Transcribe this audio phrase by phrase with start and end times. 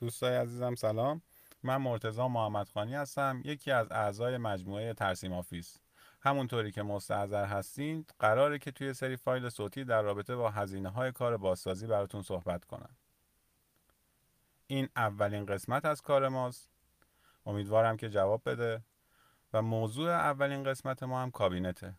[0.00, 1.22] دوستای عزیزم سلام.
[1.62, 5.78] من مرتضی محمدخانی هستم یکی از اعضای مجموعه ترسیم Office.
[6.20, 11.12] همونطوری که مستحضر هستین قراره که توی سری فایل صوتی در رابطه با هزینه های
[11.12, 12.96] کار بازسازی براتون صحبت کنم.
[14.66, 16.68] این اولین قسمت از کار ماست.
[17.46, 18.84] امیدوارم که جواب بده.
[19.52, 21.94] و موضوع اولین قسمت ما هم کابینته.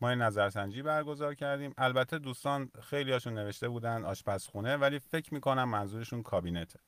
[0.00, 1.74] ما این نظرسنجی برگزار کردیم.
[1.78, 6.80] البته دوستان خیلی هاشون نوشته بودن آشپزخونه ولی فکر می‌کنم منظورشون کابینته.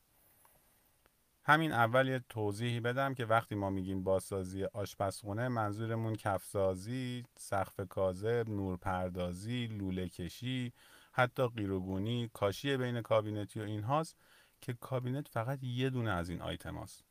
[1.49, 8.49] همین اول یه توضیحی بدم که وقتی ما میگیم بازسازی آشپزخونه منظورمون کفسازی، سقف کاذب،
[8.49, 10.73] نورپردازی، لوله کشی،
[11.13, 14.17] حتی قیروگونی، کاشی بین کابینتی و این هاست
[14.61, 17.05] که کابینت فقط یه دونه از این آیتم هاست.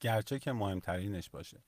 [0.00, 1.62] گرچه که مهمترینش باشه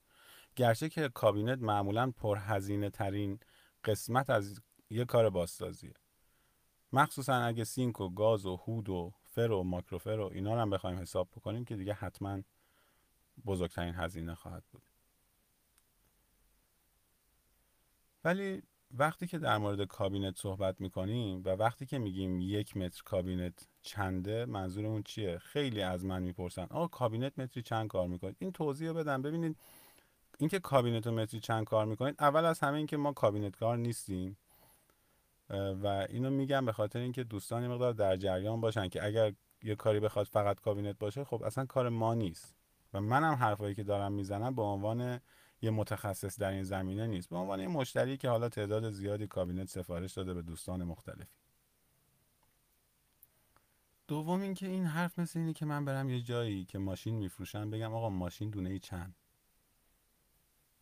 [0.55, 3.39] گرچه که کابینت معمولا پرهزینه ترین
[3.83, 5.93] قسمت از یه کار بازسازیه
[6.93, 10.69] مخصوصا اگه سینک و گاز و هود و فر و ماکروفر و اینا رو هم
[10.69, 12.41] بخوایم حساب بکنیم که دیگه حتما
[13.45, 14.81] بزرگترین هزینه خواهد بود.
[18.23, 18.63] ولی
[18.97, 24.45] وقتی که در مورد کابینت صحبت می‌کنیم و وقتی که میگیم یک متر کابینت چنده
[24.45, 28.93] منظورمون چیه؟ خیلی از من می‌پرسن آقا کابینت متری چند کار می‌کنید؟ این توضیح رو
[28.93, 29.21] بدم.
[29.21, 29.57] ببینید
[30.39, 34.37] اینکه کابینت و متری چند کار می‌کنید اول از همه اینکه ما کابینت کار نیستیم.
[35.53, 39.99] و اینو میگم به خاطر اینکه دوستان مقدار در جریان باشن که اگر یه کاری
[39.99, 42.55] بخواد فقط کابینت باشه خب اصلا کار ما نیست.
[42.93, 45.19] و منم حرفایی که دارم می‌زنم به عنوان
[45.61, 47.29] یه متخصص در این زمینه نیست.
[47.29, 51.35] به عنوان یه مشتری که حالا تعداد زیادی کابینت سفارش داده به دوستان مختلفی.
[54.07, 57.93] دوم اینکه این حرف مثل اینه که من برم یه جایی که ماشین میفروشن بگم
[57.93, 59.15] آقا ماشین دونه ای چند؟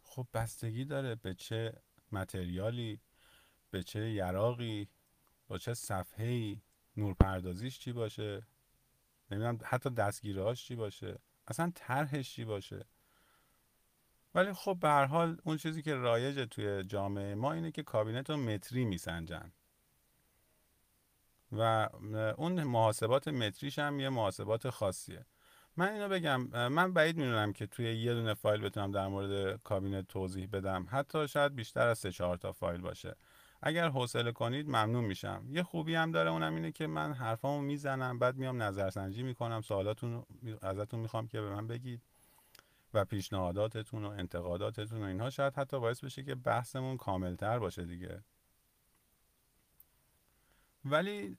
[0.04, 1.74] خب بستگی داره به چه
[2.12, 3.00] متریالی
[3.72, 4.90] به چه یراقی
[5.48, 6.62] با چه صفحه‌ای
[6.98, 8.48] نورپردازیش چی باشه؟
[9.32, 12.86] نمی‌دونم حتی دستگیرهاش چی باشه؟ اصلا طرحش چی باشه؟
[14.36, 18.30] ولی خب به هر حال اون چیزی که رایجه توی جامعه ما اینه که کابینت
[18.30, 19.52] رو متری میسنجن.
[21.52, 21.90] و
[22.38, 25.26] اون محاسبات متریش هم یه محاسبات خاصیه.
[25.78, 30.08] من اینو بگم من بعید می‌دونم که توی یه دونه فایل بتونم در مورد کابینت
[30.08, 30.88] توضیح بدم.
[30.90, 33.16] حتی شاید بیشتر از سه چهار تا فایل باشه.
[33.62, 35.46] اگر حوصله کنید ممنون میشم.
[35.50, 40.26] یه خوبی هم داره اونم اینه که من حرفامو می‌زنم بعد میام نظرسنجی می‌کنم سوالاتون
[40.62, 42.02] ازتون می‌خوام که به من بگید
[42.94, 45.30] و پیشنهاداتتون و انتقاداتتون و اینها.
[45.30, 48.24] شاید حتی باعث بشه که بحثمون کاملتر باشه دیگه.
[50.86, 51.38] ولی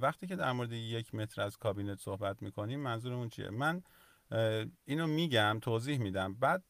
[0.00, 3.82] وقتی که در مورد یک متر از کابینت صحبت می‌کنیم منظورمون چیه؟ من
[4.84, 6.34] اینو میگم توضیح میدم.
[6.34, 6.64] بعد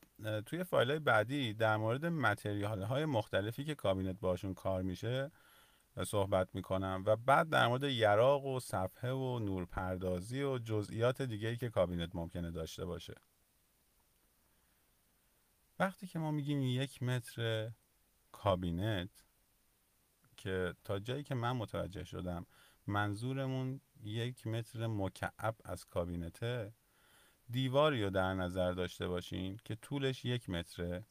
[0.47, 5.31] توی فایل های بعدی در مورد متریال های مختلفی که کابینت باشون کار میشه
[6.06, 11.69] صحبت می‌کنم و بعد در مورد یراق و صفحه و نورپردازی و جزئیات دیگه که
[11.69, 13.15] کابینت ممکنه داشته باشه.
[15.78, 17.71] وقتی که ما میگیم یک متر
[18.32, 19.25] کابینت
[20.37, 22.47] که تا جایی که من متوجه شدم
[22.87, 26.75] منظورمون یک متر مکعب از کابینته
[27.53, 31.05] دیواری رو در نظر داشته باشین که طولش یک متره.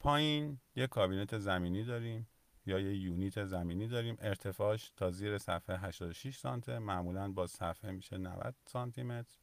[0.00, 2.28] پایین یک کابینت زمینی داریم
[2.66, 4.16] یا یه یونیت زمینی داریم.
[4.20, 6.78] ارتفاعش تا زیر صفحه 86 سانته.
[6.78, 9.36] معمولا با صفحه میشه 90 سانتی متر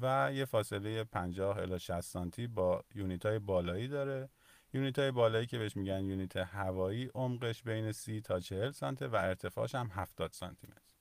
[0.00, 4.28] و یه فاصله 50 الی 60 سانتی با یونیت های بالایی داره.
[4.72, 9.16] یونیت های بالایی که بهش میگن یونیت هوایی عمقش بین 30 تا 40 سانته و
[9.16, 10.91] ارتفاعش هم 70 سانتی متر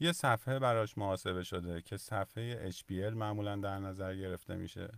[0.00, 4.90] یه صفحه براش محاسبه شده که صفحه HPL معمولا در نظر گرفته میشه.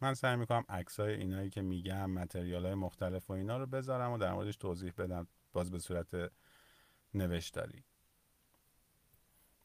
[0.00, 4.18] من سعی می‌کنم عکسای اینایی که میگم متریال های مختلف و اینا رو بذارم و
[4.18, 6.32] در موردش توضیح بدم باز به صورت
[7.14, 7.84] نوشتاری.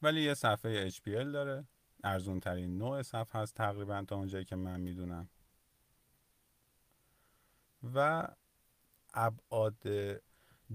[0.02, 1.66] ولی یه صفحه HPL داره.
[2.04, 5.28] ارزون ترین نوع صفحه هست تقریبا تا اونجایی که من می‌دونم.
[7.94, 8.28] و
[9.14, 9.82] ابعاد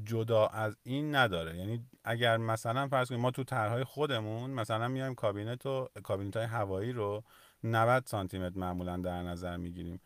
[0.06, 1.58] جدا از این نداره.
[1.58, 6.46] یعنی اگر مثلا فرض کنیم ما تو طرحهای خودمون مثلا میایم کابینت و کابینت های
[6.46, 7.24] هوایی رو
[7.64, 10.02] 90 سانتی متر معمولا در نظر می‌گیریم.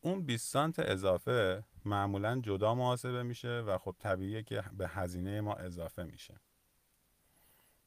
[0.00, 5.54] اون 20 سانت اضافه معمولا جدا محاسبه میشه و خب طبیعیه که به هزینه ما
[5.54, 6.34] اضافه میشه.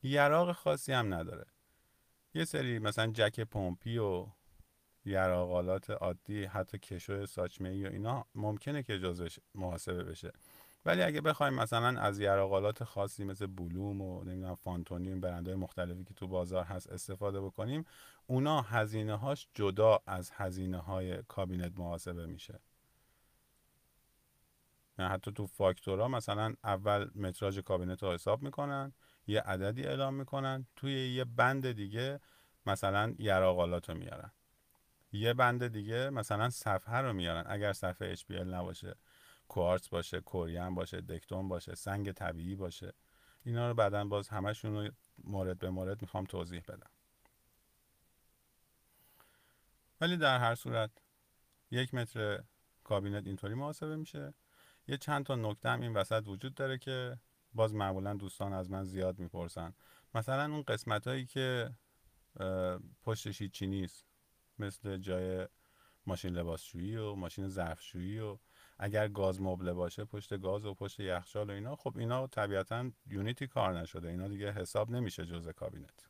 [0.04, 1.46] یراق خاصی هم نداره.
[2.34, 4.28] یه سری مثلا جک پمپی و
[5.06, 10.32] یراقالات عادی حتی کشو ساچمه ای و اینا ممکنه که جزش محاسبه بشه.
[10.86, 16.04] ولی اگه بخوایم مثلا از یراقالات خاصی مثل بلوم و نمی‌دونم فانتونی و برندهای مختلفی
[16.04, 17.86] که تو بازار هست استفاده بکنیم
[18.28, 22.60] اونا هزینه هاش جدا از هزینه های کابینت محاسبه میشه.
[25.00, 28.94] یعنی حتی تو فاکتورا مثلا اول متراژ کابینت رو حساب می‌کنن
[29.28, 32.20] یه عددی اعلام می‌کنن توی یه بند دیگه
[32.66, 34.32] مثلا یراقالات رو میارن.
[35.12, 38.96] یه بند دیگه مثلا صفحه رو میارن اگر صفحه HPL نباشه.
[39.50, 42.94] کوارتز باشه کورین باشه دکتون باشه سنگ طبیعی باشه.
[43.44, 44.92] اینا رو بعدا باز همشون رو
[45.24, 46.90] مورد به مورد می‌خوام توضیح بدم.
[50.02, 50.92] ولی در هر صورت
[51.72, 52.44] یک متر
[52.84, 54.34] کابینت اینطوری محاسبه میشه.
[54.88, 57.20] یه چند تا نکته هم این وسط وجود داره که
[57.54, 59.74] باز معمولا دوستان از من زیاد می‌پرسن.
[60.16, 61.72] مثلا اون قسمت هایی که
[63.04, 64.06] پشتش هیچی نیست.
[64.60, 65.48] مثل جای
[66.06, 68.38] ماشین لباسشویی و ماشین ظرفشویی و
[68.80, 73.48] اگر گاز مبله باشه پشت گاز و پشت یخچال و اینا خب اینا طبیعتا یونیتی
[73.48, 74.08] کار نشده.
[74.08, 76.10] اینا دیگه حساب نمیشه جزء کابینت.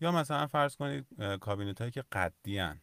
[0.00, 1.06] یا مثلا فرض کنید
[1.40, 2.80] کابینت هایی که قدی هن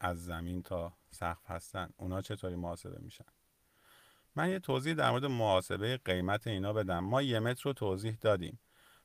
[0.00, 3.24] از زمین تا سقف هستن اونا چطوری محاسبه میشن؟
[4.36, 6.98] من یه توضیح در مورد محاسبه قیمت اینا بدم.
[6.98, 8.58] ما یه متر رو توضیح دادیم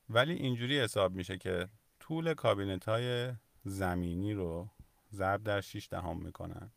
[0.09, 1.69] ولی اینجوری حساب میشه که
[1.99, 4.69] طول کابینت های زمینی رو
[5.13, 6.71] ضرب در 6 دهم می‌کنن.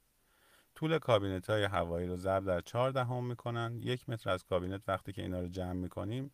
[0.75, 3.79] طول کابینت های هوایی رو ضرب در 4 دهم می‌کنن.
[3.83, 6.31] یک متر از کابینت وقتی که اینا رو جمع می‌کنیم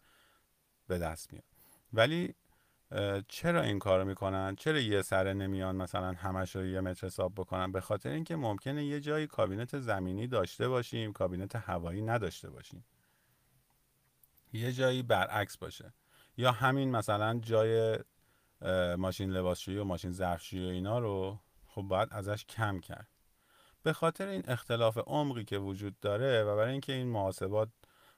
[0.86, 1.44] به دست میاد.
[1.92, 2.34] ولی
[3.28, 7.72] چرا این کارو می‌کنن؟ چرا یه سره نمیان مثلا همش رو یه متر حساب بکنن؟
[7.72, 12.84] به خاطر اینکه ممکنه یه جایی کابینت زمینی داشته باشیم کابینت هوایی نداشته باشیم.
[14.52, 15.92] یه جایی برعکس باشه.
[16.36, 17.98] یا همین مثلا جای
[18.96, 21.38] ماشین لباسشویی و ماشین ظرفشویی و اینا رو
[21.80, 23.08] خب باید ازش کم کرد.
[23.82, 27.68] به خاطر این اختلاف عمقی که وجود داره و برای اینکه این محاسبات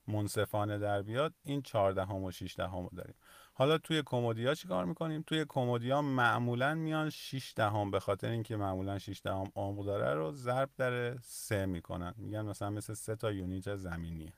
[0.06, 3.14] منصفانه در بیاد این 14 هم و 16 هم داریم.
[3.55, 8.56] حالا توی کمدیا چی کار می‌کنیم؟ توی کمدیا معمولا میان 6 دهم به خاطر اینکه
[8.56, 12.15] معمولا 6 دهم عمق داره رو ضرب در 3 می‌کنن.
[12.17, 14.32] میگن مثلا مثل 3 تا یونیت زمینیه.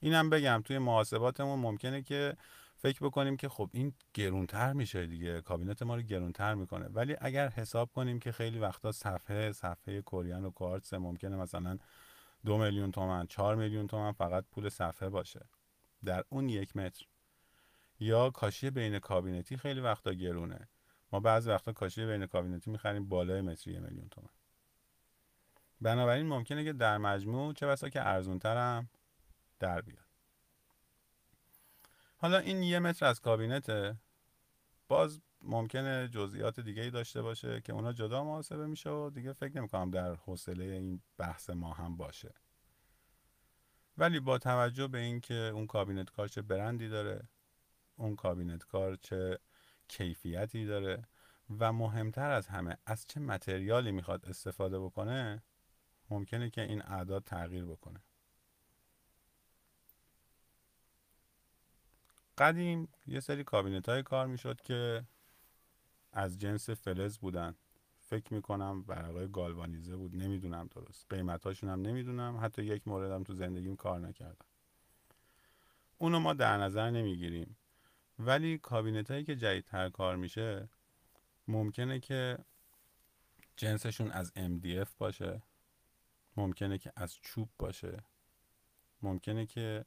[0.00, 2.36] اینم بگم توی محاسباتمون ممکنه که
[2.82, 6.86] فکر بکنیم که خب این گرونتر میشه دیگه کابینت ما رو گرونتر می‌کنه.
[6.86, 11.78] ولی اگر حساب کنیم که خیلی وقتا صفحه صفحه کوریان و کوارتز ممکنه مثلا
[12.44, 15.46] دو میلیون تومن چهار میلیون تومن فقط پول صفحه باشه
[16.04, 17.06] در اون یک متر.
[18.00, 20.68] یا کاشی بین کابینتی خیلی وقتا گرونه.
[21.12, 24.28] ما بعضی وقتا کاشی بین کابینتی می‌خریم بالای متر یه میلیون تومن.
[25.80, 28.88] بنابراین ممکنه که در مجموع چه بسا که ارزونتر هم
[29.58, 30.09] در بیاد.
[32.22, 33.96] حالا این یه متر از کابینته
[34.88, 39.56] باز ممکنه جزئیات دیگه ای داشته باشه که اونا جدا محاسبه میشه و دیگه فکر
[39.56, 42.34] نمی‌کنم در حوصله این بحث ما هم باشه.
[43.98, 47.28] ولی با توجه به اینکه اون کابینت کار چه برندی داره
[47.96, 49.38] اون کابینت کار چه
[49.88, 51.02] کیفیتی داره
[51.58, 55.42] و مهمتر از همه از چه متریالی می‌خواد استفاده بکنه
[56.10, 58.02] ممکنه که این اعداد تغییر بکنه.
[62.40, 65.04] قدیم یه سری کابینت های کار می‌شد که
[66.12, 67.54] از جنس فلز بودن.
[67.98, 70.16] فکر می‌کنم ورقای گالوانیزه بود.
[70.16, 71.06] نمی‌دونم درست.
[71.10, 72.38] قیمتاشون هم نمی‌دونم.
[72.42, 74.46] حتی یک موردم تو زندگیم کار نکردم.
[75.98, 77.56] اونو ما در نظر نمی‌گیریم.
[78.18, 80.68] ولی کابینت هایی که جدیدتر کار میشه
[81.48, 82.38] ممکنه که
[83.56, 85.42] جنسشون از MDF باشه.
[86.36, 88.04] ممکنه که از چوب باشه.
[89.02, 89.84] ممکنه که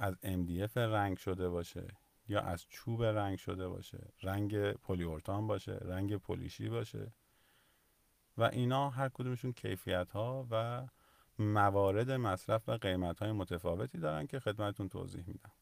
[0.00, 1.86] از MDF رنگ شده باشه
[2.28, 7.12] یا از چوب رنگ شده باشه رنگ پلیورتان باشه رنگ پلیشی باشه.
[8.36, 10.86] و اینا هر کدومشون کیفیت ها و
[11.38, 15.52] موارد مصرف و قیمت های متفاوتی دارن که خدمتون توضیح میدم.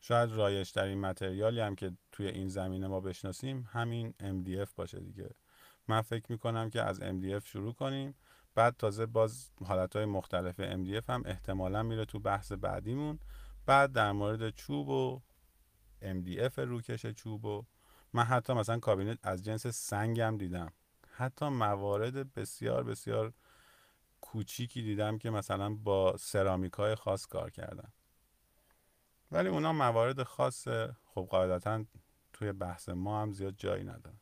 [0.00, 5.30] شاید رایش ترین متریالی هم که توی این زمینه ما بشناسیم همین MDF باشه دیگه.
[5.88, 8.14] من فکر می‌کنم که از MDF شروع کنیم.
[8.56, 13.18] بعد تازه باز حالت های مختلف MDF هم احتمالا میره تو بحث بعدیمون.
[13.66, 15.22] بعد در مورد چوب و
[16.02, 17.64] MDF روکش چوب و
[18.12, 20.72] من حتی مثلا کابینت از جنس سنگ هم دیدم.
[21.10, 23.32] حتی موارد بسیار بسیار
[24.20, 27.92] کوچیکی دیدم که مثلا با سرامیک های خاص کار کردن.
[29.32, 30.68] ولی اونا موارد خاص
[31.04, 31.84] خب قاعدتا
[32.32, 34.20] توی بحث ما هم زیاد جایی ندارن.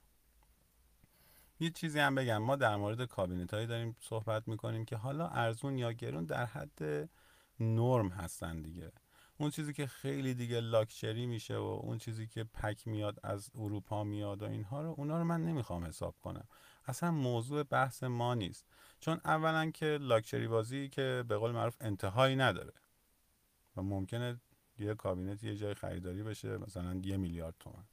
[1.64, 2.38] یه چیزی هم بگم.
[2.38, 7.09] ما در مورد کابینت هایی داریم صحبت می‌کنیم که حالا ارزون یا گرون در حد
[7.61, 8.92] نرم هستن دیگه.
[9.38, 14.04] اون چیزی که خیلی دیگه لاکچری میشه و اون چیزی که پک میاد از اروپا
[14.04, 16.44] میاد و اینها رو اونا رو من نمی‌خوام حساب کنم.
[16.87, 18.66] اصلا موضوع بحث ما نیست.
[19.00, 22.73] چون اولا که لاکچری بازی که به قول معروف انتهایی نداره.
[23.76, 24.40] و ممکنه
[24.78, 27.85] یه کابینت یه جای خریداری بشه مثلا یه میلیارد تومن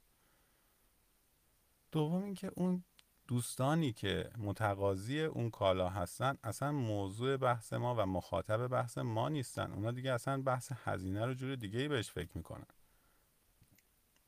[1.92, 2.84] دوم اینکه اون
[3.32, 9.72] دوستانی که متقاضی اون کالا هستن اصلا موضوع بحث ما و مخاطب بحث ما نیستن.
[9.72, 12.66] اونا دیگه اصلا بحث هزینه رو جور دیگه ای بهش فکر می‌کنن.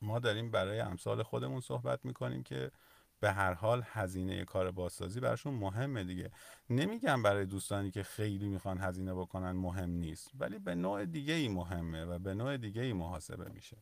[0.01, 2.71] ما داریم برای امثال خودمون صحبت می‌کنیم که
[3.19, 6.31] به هر حال هزینه کار بازسازی براشون مهمه دیگه.
[6.69, 11.47] نمیگم برای دوستانی که خیلی می‌خوان هزینه بکنن مهم نیست ولی به نوع دیگه ای
[11.47, 13.77] مهمه و به نوع دیگه ای محاسبه میشه.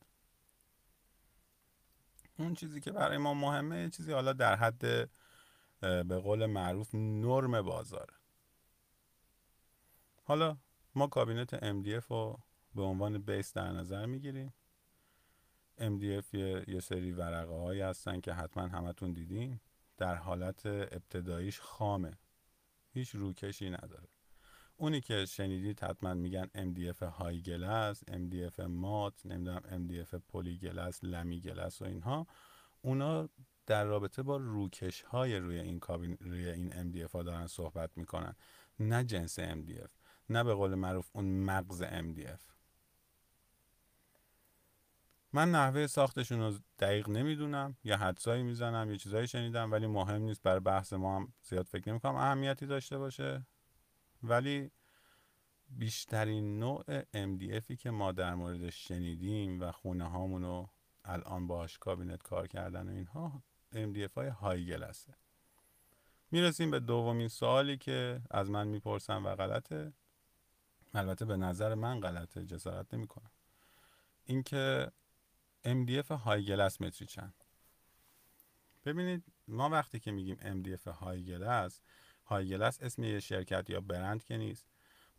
[2.40, 5.10] اون چیزی که برای ما مهمه چیزی حالا در حد
[5.82, 8.14] به قول معروف نرم بازاره
[10.24, 10.58] حالا
[10.96, 12.40] ما کابینت MDF رو
[12.76, 14.54] به عنوان بیس در نظر می‌گیریم.
[15.80, 19.60] MDF یه, یه سری ورقه هایی هستن که حتما همتون دیدین.
[19.98, 22.18] در حالت ابتداییش خامه.
[22.94, 24.08] هیچ روکشی نداره.
[24.84, 31.42] اونی که شنیدید حتما میگن MDF های گلس MDF مات نمی‌دونم MDF پلی گلس لمی
[31.42, 32.28] گلس و اینها.
[32.82, 33.30] اونا
[33.66, 38.36] در رابطه با روکش های روی این کابین روی این MDF ها دارن صحبت می‌کنن.
[38.80, 39.92] نه جنس MDF
[40.30, 42.42] نه به قول معروف اون مغز MDF
[45.34, 50.44] من نحوه ساختشون رو دقیق نمی‌دونم یا حدسایی می‌زنم یه چیزایی شنیدم ولی مهم نیست
[50.44, 53.46] برای بحث ما هم زیاد فکر نمی‌کنم اهمیتی داشته باشه.
[54.24, 54.72] ولی
[55.70, 60.68] بیشترین نوع MDFی که ما در موردش شنیدیم و خونه هامونو
[61.06, 65.14] الان باش کابینت کار کردن و اینها MDF های های گلسه
[66.32, 69.94] می‌رسیم به دومین سوالی که از من می‌پرسن و غلطه.
[70.94, 73.32] البته به نظر من غلطه جسارت نمی‌کنم.
[74.24, 74.92] اینکه
[75.66, 77.34] MDF های گلس متری چند
[78.86, 81.24] ببینید ما وقتی که میگیم MDF های
[82.24, 84.66] گلس های گلس اسم یه شرکت یا برند که نیست.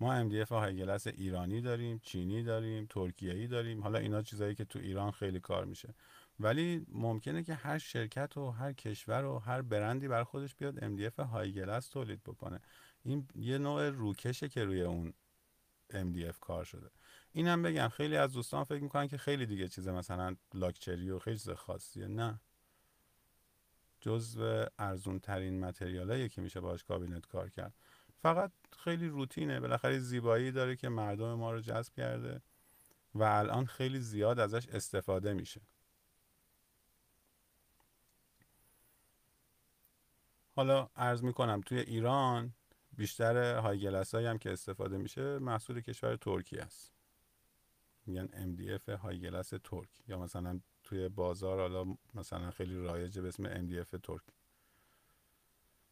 [0.00, 3.82] ما MDF های گلس ایرانی داریم چینی داریم ترکیه‌ای داریم.
[3.82, 5.94] حالا اینا چیزایی که تو ایران خیلی کار میشه.
[6.40, 11.20] ولی ممکنه که هر شرکت و هر کشور و هر برندی بر خودش بیاد MDF
[11.20, 12.60] های گلس تولید بکنه.
[13.02, 15.14] این یه نوع روکشه که روی اون
[15.92, 16.90] MDF کار شده.
[17.32, 21.38] اینم بگم خیلی از دوستان فکر می‌کنن که خیلی دیگه چیزه مثلا لاکچری و خیلی
[21.38, 22.06] چیز خاصیه.
[22.06, 22.40] نه.
[24.04, 27.74] جزو ارزون ترین متریال که میشه باش کابینت کار کرد.
[28.22, 32.42] فقط خیلی روتینه بالاخره زیبایی داره که مردم ما رو جذب کرده
[33.14, 35.60] و الان خیلی زیاد ازش استفاده میشه.
[40.56, 42.54] حالا عرض می‌کنم توی ایران
[42.92, 43.86] بیشتر های
[44.26, 46.92] هم که استفاده میشه محصول کشور ترکیه است.
[48.06, 50.60] میگن MDF های گلس ترک یا مثلا
[50.94, 54.20] توی بازار حالا مثلا خیلی رایجه به اسم MDF ترک.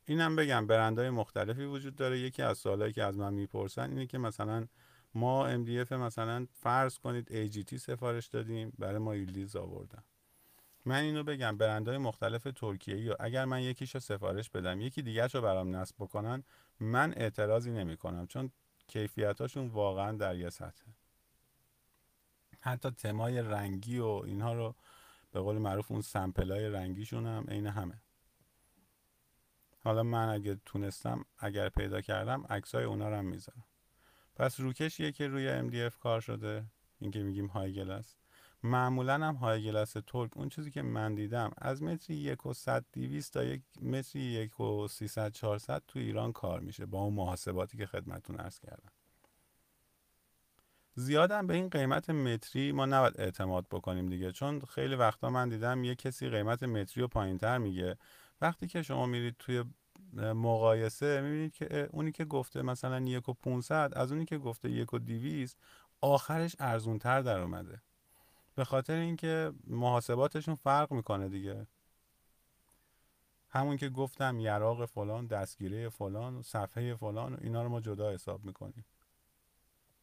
[0.04, 2.18] اینم بگم برندهای مختلفی وجود داره.
[2.18, 4.66] یکی از سوالایی که از من می‌پرسن اینه که مثلا
[5.14, 10.02] ما MDF مثلا فرض کنید AGT سفارش دادیم برای ما یلدیز آوردن.
[10.84, 15.40] من اینو بگم برندهای مختلف ترکیه و اگر من یکیشو سفارش بدم یکی دیگه رو
[15.40, 16.44] برام نصب بکنن
[16.80, 18.50] من اعتراضی نمی کنم چون
[18.86, 20.94] کیفیتاشون واقعا در یه سطحه.
[22.60, 24.74] حتی تمای رنگی و اینها رو
[25.32, 28.02] به قول معروف اون سمپل های رنگیشون هم عین همه.
[29.84, 33.64] حالا من اگه تونستم اگر پیدا کردم عکس های اونا رو هم می‌ذارم.
[34.36, 36.64] پس روکشیه که روی MDF کار شده
[36.98, 38.16] این که میگیم های گلس
[38.62, 42.84] معمولا هم های گلس ترک اون چیزی که من دیدم از متری یک و صد
[42.92, 47.78] دیویست تا یک متری یک و سیصد چهارصد تو ایران کار میشه با اون محاسباتی
[47.78, 48.92] که خدمتون ارز کردم.
[50.94, 55.84] زیادم به این قیمت متری ما نباید اعتماد بکنیم دیگه چون خیلی وقتا من دیدم
[55.84, 57.96] یه کسی قیمت متری رو پایین تر میگه.
[58.40, 59.64] وقتی که شما میرید توی
[60.34, 64.94] مقایسه می‌بینید که اونی که گفته مثلا یک و 500 از اونی که گفته یک
[64.94, 65.58] و 200
[66.00, 67.82] آخرش ارزون تر در اومده.
[68.54, 71.66] به خاطر اینکه محاسباتشون فرق می‌کنه دیگه.
[73.48, 78.84] همون که گفتم یراق فلان دستگیره فلان صفحه فلان اینا رو ما جدا حساب می‌کنیم.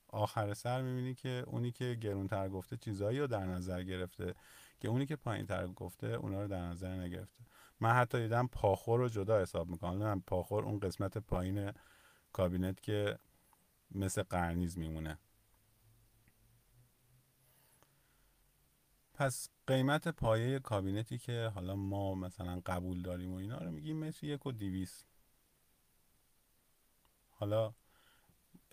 [0.09, 4.35] آخر سر می‌بینی که اونی که گرونتر گفته چیزایی رو در نظر گرفته
[4.79, 7.43] که اونی که پایین تر گفته اونا رو در نظر نگرفته.
[7.79, 10.23] من حتی دیدم پاخور رو جدا حساب می‌کنم.
[10.27, 11.71] پاخور اون قسمت پایین
[12.33, 13.19] کابینت که
[13.91, 15.17] مثل قرنیز میمونه.
[19.13, 24.25] پس قیمت پایه کابینتی که حالا ما مثلا قبول داریم و اینا رو میگیم مثل
[24.25, 25.05] یک و دیویس
[27.29, 27.73] حالا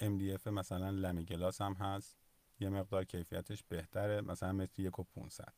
[0.00, 2.17] MDF مثلا لمی گلاس هم هست.
[2.61, 5.53] یه مقدار کیفیتش بهتره مثلا مثل یک و 500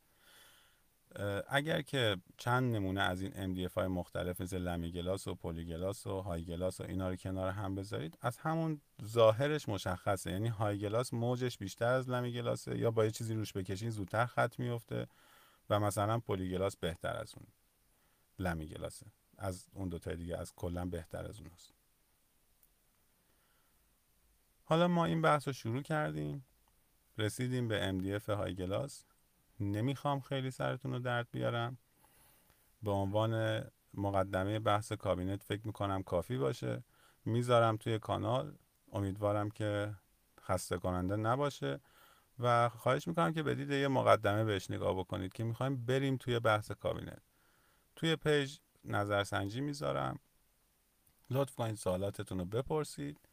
[1.48, 6.06] اگر که چند نمونه از این MDF های مختلف مثل لمی گلاس و پلی گلاس
[6.06, 10.30] و های گلاس و اینا رو کنار هم بذارید از همون ظاهرش مشخصه.
[10.30, 14.26] یعنی های گلاس موجش بیشتر از لمی گلاسه یا با یه چیزی روش بکشین زودتر
[14.26, 15.06] خط میفته
[15.70, 17.46] و مثلا پلی گلاس بهتر از اون
[18.38, 19.06] لمی گلاسه.
[19.38, 21.77] از اون دوتا دیگه از کلا بهتر از اوناست.
[24.70, 26.44] حالا ما این بحث رو شروع کردیم.
[27.18, 29.04] رسیدیم به MDF های گلاس
[29.60, 31.78] نمی‌خوام خیلی سرتون رو درد بیارم.
[32.82, 36.84] به عنوان مقدمه بحث کابینت فکر می‌کنم کافی باشه.
[37.24, 38.54] می‌ذارم توی کانال.
[38.92, 39.94] امیدوارم که
[40.40, 41.80] خسته کننده نباشه.
[42.38, 46.40] و خواهش می‌کنم که به دید یه مقدمه بهش نگاه بکنید که می‌خوایم بریم توی
[46.40, 47.22] بحث کابینت.
[47.96, 50.18] توی پیج نظرسنجی می‌ذارم.
[51.30, 53.27] لطف کنید سوالاتتون رو بپرسید.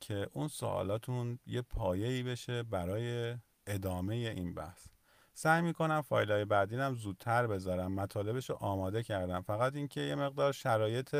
[0.00, 3.36] که اون سوالاتون یه پایه ای بشه برای
[3.66, 4.86] ادامه این بحث.
[5.34, 7.92] سعی می‌کنم فایل های بعدی هم زودتر بذارم.
[7.92, 9.42] مطالبش رو آماده کردم.
[9.42, 11.16] فقط اینکه یه مقدار شرایط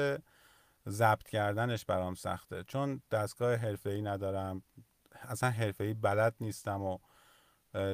[0.89, 2.63] ضبط کردنش برام سخته.
[2.63, 4.63] چون دستگاه حرفه‌ای ندارم.
[5.13, 6.99] اصلا حرفه‌ای بلد نیستم و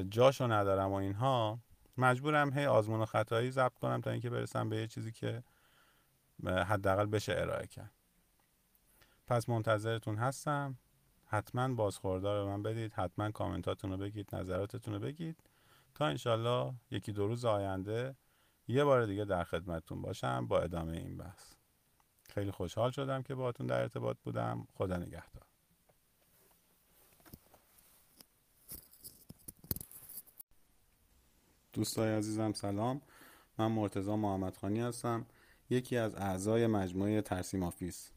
[0.08, 1.58] جاشو ندارم و اینها.
[1.96, 5.42] مجبورم هی آزمون و خطایی ضبط کنم تا اینکه برسم به یه چیزی که
[6.46, 7.92] حداقل بشه ارائه کرد.
[9.26, 10.78] پس منتظرتون هستم.
[11.26, 12.92] حتما بازخوردار من بدید.
[12.92, 15.36] حتما کامنتاتون رو بگید نظراتتون رو بگید.
[15.94, 18.16] تا انشالله یکی دو روز آینده
[18.68, 21.54] یه بار دیگه در خدمتتون باشم با ادامه این بحث.
[22.30, 24.68] خیلی خوشحال شدم که باهاتون در ارتباط بودم.
[24.74, 25.46] خدا نگهدار.
[31.72, 33.00] دوستای عزیزم سلام.
[33.58, 35.26] من مرتضی محمدخانی هستم.
[35.70, 38.13] یکی از اعضای مجموعه ترسیم آفیس.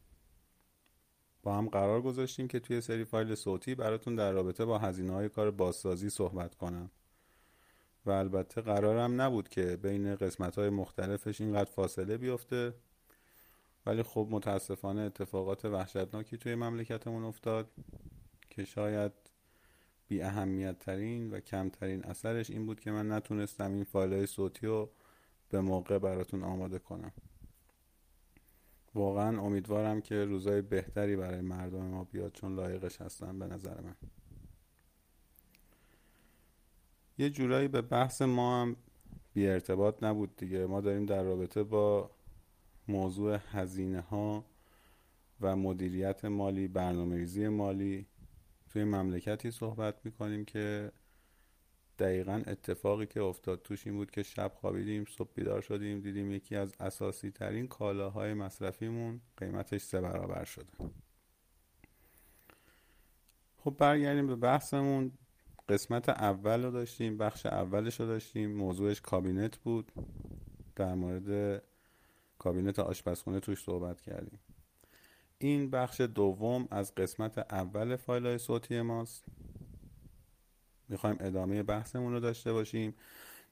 [1.52, 5.50] هم قرار گذاشتیم که توی سری فایل صوتی براتون در رابطه با هزینه های کار
[5.50, 6.90] بازسازی صحبت کنم.
[8.06, 12.74] و البته قرارم نبود که بین قسمت های مختلفش اینقدر فاصله بیفته.
[13.86, 17.70] ولی خب متاسفانه اتفاقات وحشتناکی توی مملکتمون افتاد
[18.50, 19.12] که شاید
[20.08, 24.66] بی اهمیت ترین و کمترین اثرش این بود که من نتونستم این فایل های صوتی
[24.66, 24.90] رو
[25.50, 27.12] به موقع براتون آماده کنم.
[28.94, 33.96] واقعا امیدوارم که روزای بهتری برای مردم ما بیاد چون لایقش هستن به نظر من.
[37.18, 38.76] یه جورایی به بحث ما هم
[39.34, 40.66] بی ارتباط نبود دیگه.
[40.66, 42.10] ما داریم در رابطه با
[42.88, 44.44] موضوع هزینه ها
[45.40, 48.06] و مدیریت مالی برنامه ریزی مالی
[48.68, 50.92] توی مملکتی صحبت می‌کنیم که
[51.98, 56.56] دقیقا اتفاقی که افتاد توش این بود که شب خوابیدیم صبح بیدار شدیم دیدیم یکی
[56.56, 60.72] از اساسی ترین کالاهای مصرفیمون قیمتش سه برابر شده.
[63.56, 65.12] خب برگردیم به بحثمون.
[65.68, 68.52] قسمت اول رو داشتیم بخش اولش رو داشتیم.
[68.52, 69.92] موضوعش کابینت بود.
[70.76, 71.62] در مورد
[72.38, 74.38] کابینت آشپزخونه توش صحبت کردیم.
[75.38, 79.24] این بخش دوم از قسمت اول فایل های صوتی ماست.
[80.88, 82.94] می‌خوایم ادامه بحثمون رو داشته باشیم.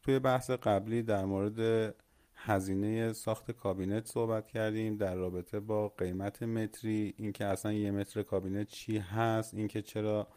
[0.03, 1.95] توی بحث قبلی در مورد
[2.35, 8.69] هزینه ساخت کابینت صحبت کردیم در رابطه با قیمت متری اینکه اصلا یه متر کابینت
[8.69, 10.29] چی هست اینکه چرا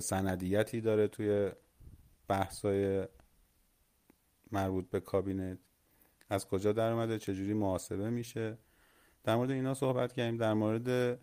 [0.00, 1.50] سندیتی داره توی
[2.28, 3.06] بحثای
[4.52, 5.58] مربوط به کابینت.
[6.30, 8.58] از کجا در اومده؟ چجوری محاسبه میشه؟
[9.24, 10.36] در مورد اینا صحبت کردیم.
[10.36, 11.18] در مورد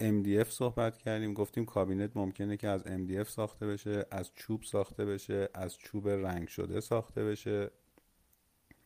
[0.00, 5.48] MDF صحبت کردیم گفتیم کابینت ممکنه که از MDF ساخته بشه از چوب ساخته بشه
[5.54, 7.70] از چوب رنگ شده ساخته بشه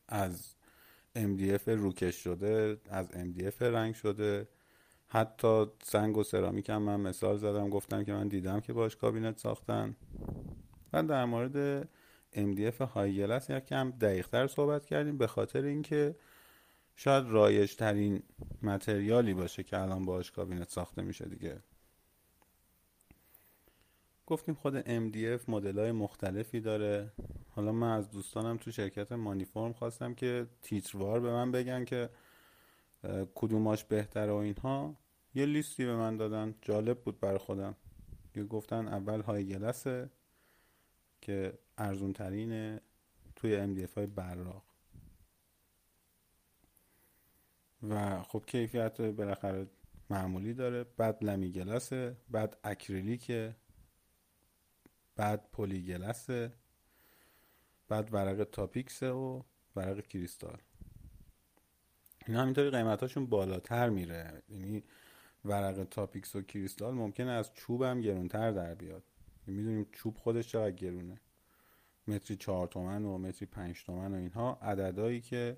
[0.07, 0.55] از
[1.15, 4.47] MDF روکش شده از MDF رنگ شده.
[5.07, 9.37] حتی سنگ و سرامیک هم من مثال زدم گفتم که من دیدم که باش کابینت
[9.37, 9.95] ساختن.
[10.93, 11.83] و در مورد
[12.33, 16.15] MDF های گلس یکم دقیقتر صحبت کردیم به خاطر اینکه
[16.99, 18.23] شاید رایج ترین
[18.61, 21.59] متریالی باشه که الان باش کابینت ساخته میشه دیگه.
[24.25, 27.11] گفتیم خود MDF مدل های مختلفی داره.
[27.49, 32.09] حالا من از دوستانم تو شرکت مانیفورم خواستم که تیتروار به من بگن که
[33.35, 34.95] کدوماش بهتره و اینها.
[35.35, 36.55] یه لیستی به من دادن.
[36.61, 37.75] جالب بود برای خودم.
[38.35, 40.09] یه گفتن اول های گلسه
[41.21, 42.81] که ارزون ترینه
[43.35, 44.76] توی MDF های براق.
[47.89, 49.67] و خب کیفیت بالاخره
[50.09, 50.83] معمولی داره.
[50.83, 53.55] بعد لمی گلسه بعد اکریلیکه
[55.15, 56.53] بعد پلی گلسه
[57.87, 59.41] بعد ورق تاپیکسه و
[59.75, 60.57] ورق کریستال.
[62.27, 64.43] اینا همینطوری قیمتاشون بالاتر میره.
[64.49, 64.83] یعنی
[65.45, 69.03] ورق تاپیکس و کریستال ممکنه از چوب هم گرونتر در بیاد.
[69.47, 71.19] می‌دونیم چوب خودش چقدر گرونه.
[72.07, 75.57] متری چهار تومن و متری پنج تومن و اینها عددهایی که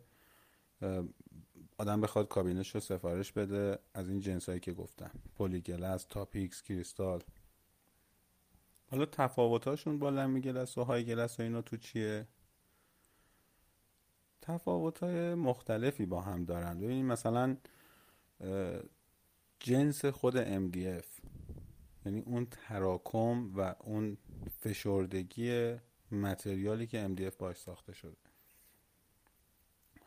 [1.80, 5.12] آدم بخواد کابینش رو سفارش بده از این جنس هایی که گفتم.
[5.36, 7.24] پلیگلس تاپیکس کریستال.
[8.92, 12.28] حالا تفاوتاشون با لمی گلس و های گلس و اینا تو چیه؟
[14.42, 16.80] تفاوت های مختلفی با هم دارن.
[16.80, 17.58] ببینید مثلا
[19.60, 21.08] جنس خود MDF
[22.06, 24.18] یعنی اون تراکم و اون
[24.60, 25.76] فشردگی
[26.12, 28.29] متریالی که MDF باش ساخته شده.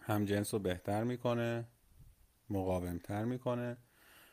[0.03, 1.65] هم جنس رو بهتر می‌کنه
[2.51, 3.77] مقاومتر می‌کنه.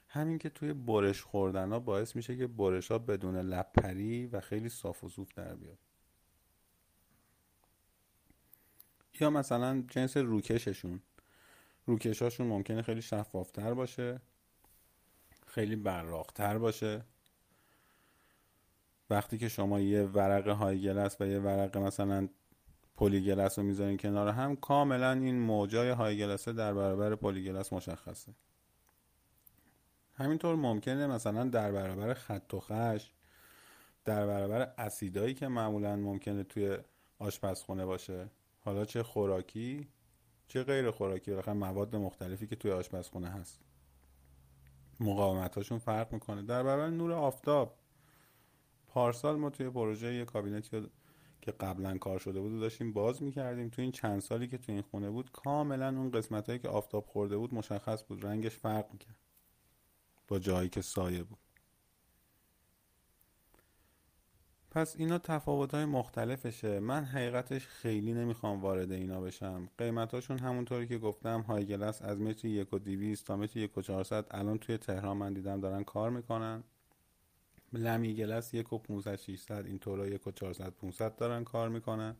[0.08, 4.70] همین که توی برش خوردن ها باعث میشه که برش ها بدون لپری و خیلی
[4.70, 5.78] صاف و صوف در بیاد.
[9.20, 11.02] یا مثلا جنس روکششون.
[11.86, 14.22] روکشاشون ممکنه خیلی شفافتر باشه
[15.48, 17.04] خیلی براقتر باشه.
[19.10, 22.30] وقتی که شما یه ورق های گلس و یه ورق مثلا
[23.00, 27.74] پلی گلس رو می‌ذارین کنار هم کاملا این موجای های گلسه در برابر پلی گلس
[27.74, 28.34] مشخصه.
[30.14, 33.12] همینطور ممکنه مثلا در برابر خط و خش
[34.06, 36.78] در برابر اسیدایی که معمولا ممکنه توی
[37.20, 38.30] آشپزخونه باشه.
[38.60, 39.88] حالا چه خوراکی
[40.48, 43.60] چه غیر خوراکی بالاخره مواد مختلفی که توی آشپزخونه هست.
[45.00, 46.42] مقاومتاشون فرق می‌کنه.
[46.42, 47.76] در برابر نور آفتاب
[48.88, 50.90] پارسال ما توی پروژه یه کابینتی
[51.42, 53.70] که قبلا کار شده بود داشتیم باز می‌کردیم.
[53.70, 57.06] توی این چند سالی که توی این خونه بود کاملا اون قسمت هایی که آفتاب
[57.06, 59.16] خورده بود مشخص بود رنگش فرق می‌کرد.
[60.28, 61.38] با جایی که سایه بود.
[64.72, 66.80] پس اینا تفاوت های مختلفشه.
[66.80, 69.70] من حقیقتش خیلی نمی‌خوام وارد اینا بشم.
[69.78, 73.82] قیمتاشون همونطوری که گفتم های گلس از متر یک و دیویست تا متر یک و
[73.82, 74.26] چهارصد.
[74.32, 76.64] الان توی تهران من دیدم دارن کار می‌کنن.
[77.74, 78.80] لمی گلس یک و
[79.18, 82.16] شیشصد این طورا یک و چهارصد پونصد دارن کار می‌کنن.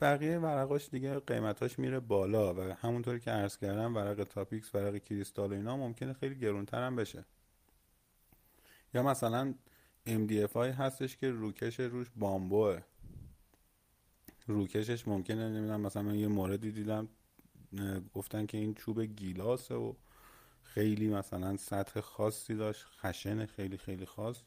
[0.00, 5.52] بقیه ورقاش دیگه قیمتاش میره بالا و همونطوری که عرض کردم ورق تاپیکس ورق کریستال
[5.52, 7.24] و اینا ممکنه خیلی گرونتر هم بشه.
[8.94, 9.54] یا مثلا
[10.06, 12.80] MDF های هستش که روکش روش بامبوه.
[14.46, 17.08] روکشش ممکنه نمی‌دونم مثلا من یه موردی دیدم
[18.14, 19.92] گفتن که این چوب گیلاسه و
[20.76, 24.42] خیلی مثلا سطح خاصی داشت خشن خیلی خیلی خاص.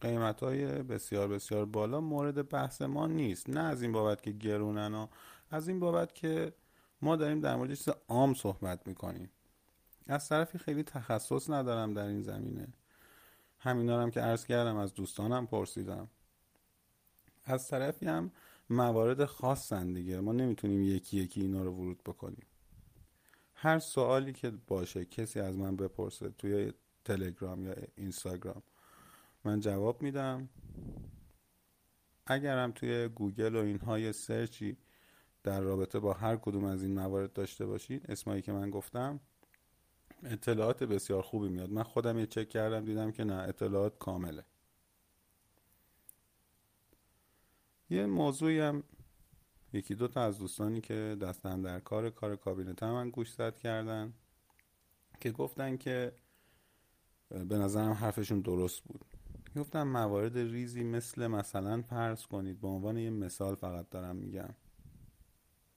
[0.00, 3.50] قیمت های بسیار بسیار بالا مورد بحث ما نیست.
[3.50, 5.08] نه از این بابت که گرونن ها
[5.50, 6.52] از این بابت که
[7.02, 9.30] ما داریم در مورد چیز عام صحبت می‌کنیم.
[10.06, 12.68] از طرفی خیلی تخصص ندارم در این زمینه.
[13.58, 16.08] همینا هم که عرض کردم از دوستانم پرسیدم.
[17.44, 18.30] از طرفی هم
[18.70, 20.20] موارد خاصن دیگه.
[20.20, 22.46] ما نمی‌تونیم یکی یکی اینا رو ورود بکنیم.
[23.62, 26.72] هر سوالی که باشه کسی از من بپرسه توی
[27.04, 28.62] تلگرام یا اینستاگرام
[29.44, 30.48] من جواب میدم.
[32.26, 34.76] اگرم توی گوگل و اینها یه سرچی
[35.42, 39.20] در رابطه با هر کدوم از این موارد داشته باشید اسمایی که من گفتم
[40.24, 41.70] اطلاعات بسیار خوبی میاد.
[41.70, 44.44] من خودم یه چک کردم دیدم که نه اطلاعات کامله.
[47.90, 48.82] یه موضوعی هم
[49.72, 53.58] یکی دو تا از دوستانی که دستن در کار کار کابینت هم من گوش زد
[53.58, 54.12] کردن
[55.20, 56.12] که گفتن که
[57.28, 59.04] به نظرم حرفشون درست بود.
[59.56, 62.60] گفتم موارد ریزی مثل مثلا فرض کنید.
[62.60, 64.54] به عنوان یه مثال فقط دارم میگم.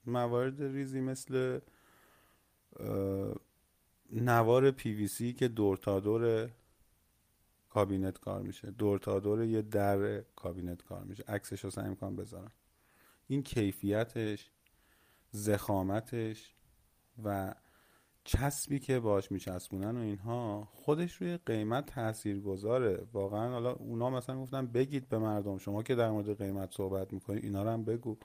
[0.06, 1.60] موارد ریزی مثل
[4.12, 4.74] نوار
[5.06, 6.50] سی که دور تا دور
[7.70, 8.70] کابینت کار میشه.
[8.70, 11.24] دور تا دور یه در کابینت کار میشه.
[11.28, 12.52] عکسش رو سعی می‌کنم بذارم.
[13.26, 14.50] این کیفیتش
[15.30, 16.54] زخامتش
[17.24, 17.54] و
[18.24, 24.42] چسبی که باش میچسبونن و اینها خودش روی قیمت تاثیر گذاره واقعا حالا اونا مثلا
[24.42, 28.16] گفتن بگید به مردم شما که در مورد قیمت صحبت می‌کنید اینا رو هم بگو.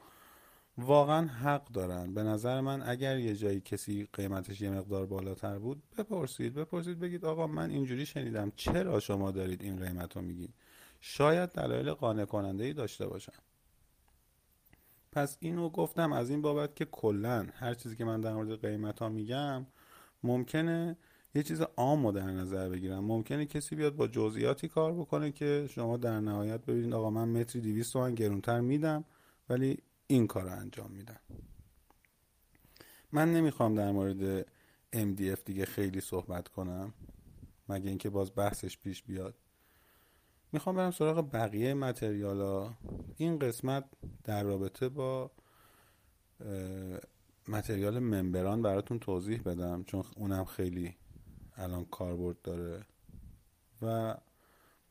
[0.78, 2.14] واقعا حق دارن.
[2.14, 6.54] به نظر من اگر یه جایی کسی قیمتش یه مقدار بالاتر بود بپرسید.
[6.54, 10.54] بپرسید بگید آقا من اینجوری شنیدم چرا شما دارید این قیمت رو میگید
[11.02, 13.34] شاید دلایل قانع کننده ای داشته باشن.
[15.12, 19.00] پس اینو گفتم از این بابت که کلا هر چیزی که من در مورد قیمت
[19.00, 19.66] ها میگم
[20.24, 20.98] ممکنه
[21.36, 23.04] یه چیز عام در نظر بگیرم.
[23.06, 27.62] ممکنه کسی بیاد با جزئیاتی کار بکنه که شما در نهایت ببینید آقا من متری
[27.62, 29.06] 200 تومن گرونتر میدم
[29.50, 31.20] ولی این کار رو انجام میدن
[33.12, 34.46] من نمی‌خوام در مورد
[34.96, 36.94] MDF دیگه خیلی صحبت کنم
[37.70, 39.36] مگه اینکه باز بحثش پیش بیاد.
[40.52, 42.74] می‌خوام برم سراغ بقیه متریالا.
[43.18, 43.86] این قسمت
[44.24, 45.32] در رابطه با
[47.48, 50.96] متریال ممبران براتون توضیح بدم چون اونم خیلی
[51.56, 52.86] الان کاربرد داره.
[53.82, 54.16] و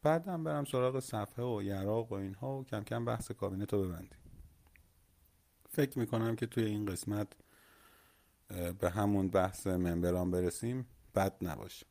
[0.03, 4.19] بعدم برم سراغ صفحه و یراق و اینها و کم کم بحث کابینت رو ببندیم.
[5.69, 7.29] فکر می‌کنم که توی این قسمت
[8.79, 11.87] به همون بحث ممبران برسیم بد نباشه.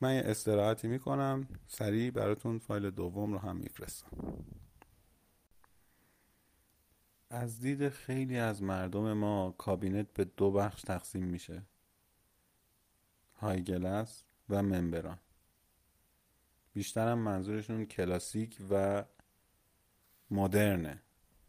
[0.00, 1.48] من یه استراحتی می‌کنم.
[1.66, 4.44] سریع براتون فایل دوم رو هم میفرستم.
[7.30, 11.62] از دید خیلی از مردم ما کابینت به دو بخش تقسیم میشه.
[13.34, 15.18] هایگلس و ممبران.
[16.72, 19.04] بیشترم منظورشون کلاسیک و
[20.30, 21.02] مدرنه.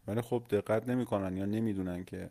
[0.06, 2.30] ولی خب دقت نمی‌کنن یا نمی‌دونن که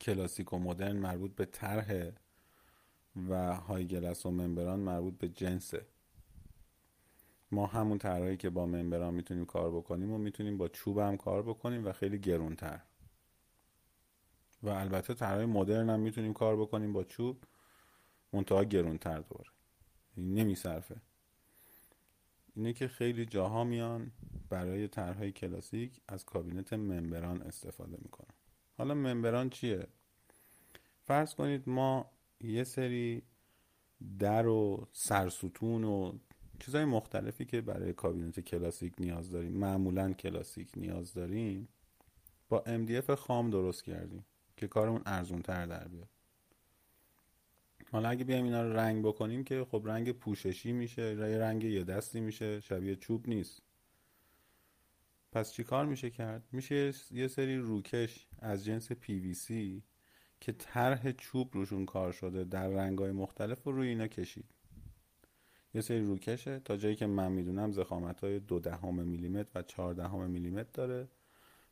[0.00, 2.10] کلاسیک و مدرن مربوط به طرح
[3.28, 5.86] و هایگلس و ممبران مربوط به جنسه
[7.50, 11.42] ما همون طرحی که با ممبران می‌تونیم کار بکنیم و می‌تونیم با چوب هم کار
[11.42, 12.80] بکنیم و خیلی گرونتر.
[14.62, 17.44] و البته طرحهای مدرن هم می‌تونیم کار بکنیم با چوب
[18.32, 19.50] منتها گرونتر دوره.
[20.16, 20.96] نمیصرفه
[22.54, 24.12] اینه که خیلی جاها میان
[24.48, 28.34] برای طرحهای کلاسیک از کابینت ممبران استفاده می‌کنن.
[28.78, 29.86] حالا ممبران چیه؟
[31.04, 33.22] فرض کنید ما یه سری
[34.18, 36.12] در و سرستون و
[36.60, 41.68] چیزهای مختلفی که برای کابینت کلاسیک نیاز داریم معمولا کلاسیک نیاز داریم
[42.48, 44.24] با MDF خام درست کردیم
[44.56, 46.08] که کارمون ارزون تر در بیاد
[47.92, 52.20] حالا اگه بیایم اینا رو رنگ بکنیم که خب رنگ پوششی میشه رنگ یه دستی
[52.20, 53.62] میشه شبیه چوب نیست
[55.32, 59.52] پس چی کار میشه کرد؟ میشه یه سری روکش از جنس PVC
[60.40, 64.44] که طرح چوب روشون کار شده در رنگای مختلف رو روی اینا کشید.
[65.74, 69.94] یه سری روکشه تا جایی که من می‌دونم زخامت های دو دهم میلیمتر و چهار
[69.94, 71.08] دهم میلیمتر داره.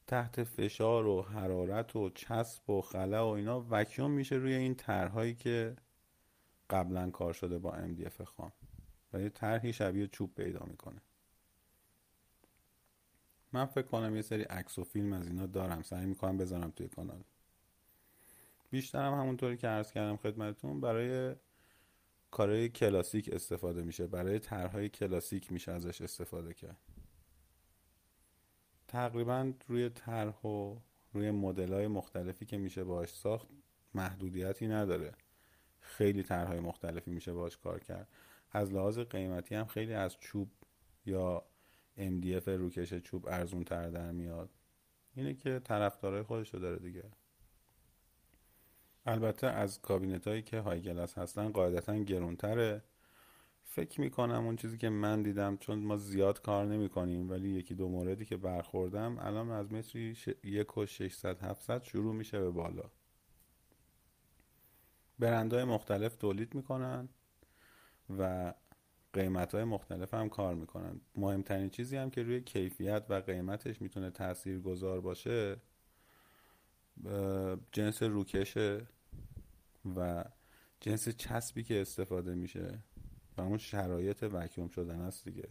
[0.06, 5.34] تحت فشار و حرارت و چسب و خلا و اینا وکیوم میشه روی این طرحهایی
[5.34, 5.76] که
[6.70, 8.52] قبلا کار شده با MDF خام.
[9.12, 11.02] و یه طرحی شبیه چوب پیدا می‌کنه.
[13.52, 15.82] من فکر کنم یه سری عکس و فیلم از اینا دارم.
[15.82, 17.24] سعی می‌کنم بذارم توی کانال.
[18.70, 21.34] بیشترم همونطوری که عرض کردم خدمتتون برای
[22.30, 24.06] کارهای کلاسیک استفاده میشه.
[24.06, 26.78] برای طرحهای کلاسیک میشه ازش استفاده کرد.
[28.88, 30.76] تقریبا روی طرح و
[31.12, 33.48] روی مدل های مختلفی که میشه باش ساخت
[33.94, 35.12] محدودیتی نداره.
[35.80, 38.08] خیلی طرحهای مختلفی میشه باش کار کرد.
[38.52, 40.50] از لحاظ قیمتی هم خیلی از چوب
[41.06, 41.44] یا
[41.98, 44.50] MDF روکش چوب ارزون تر در میاد.
[45.14, 47.04] اینه که طرفدارای خودش رو داره دیگه.
[49.08, 52.82] البته از کابینت هایی که های گلاس هستن قاعدتا گرونتره.
[53.64, 57.74] فکر می‌کنم اون چیزی که من دیدم چون ما زیاد کار نمی کنیم ولی یکی
[57.74, 62.90] دو موردی که برخوردم الان از متری یک و 600 700 شروع میشه به بالا.
[65.18, 67.08] برندهای مختلف تولید می‌کنن
[68.18, 68.54] و
[69.12, 71.00] قیمت های مختلف هم کار می‌کنن.
[71.14, 75.56] مهمترین چیزی هم که روی کیفیت و قیمتش می‌تونه تأثیر گذار باشه
[77.72, 78.86] جنس روکشه.
[79.96, 80.24] و
[80.80, 82.78] جنس چسبی که استفاده میشه
[83.36, 85.48] و اون شرایط وکیوم شدن است دیگه.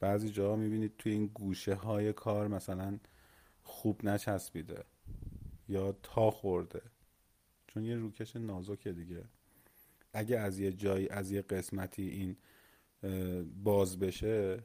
[0.00, 2.98] بعضی جاها می‌بینید توی این گوشه های کار مثلا
[3.62, 4.84] خوب نچسبیده
[5.68, 6.82] یا تا خورده
[7.66, 9.24] چون یه روکش نازکه دیگه.
[10.12, 12.36] اگه از یه جایی از یه قسمتی این
[13.64, 14.64] باز بشه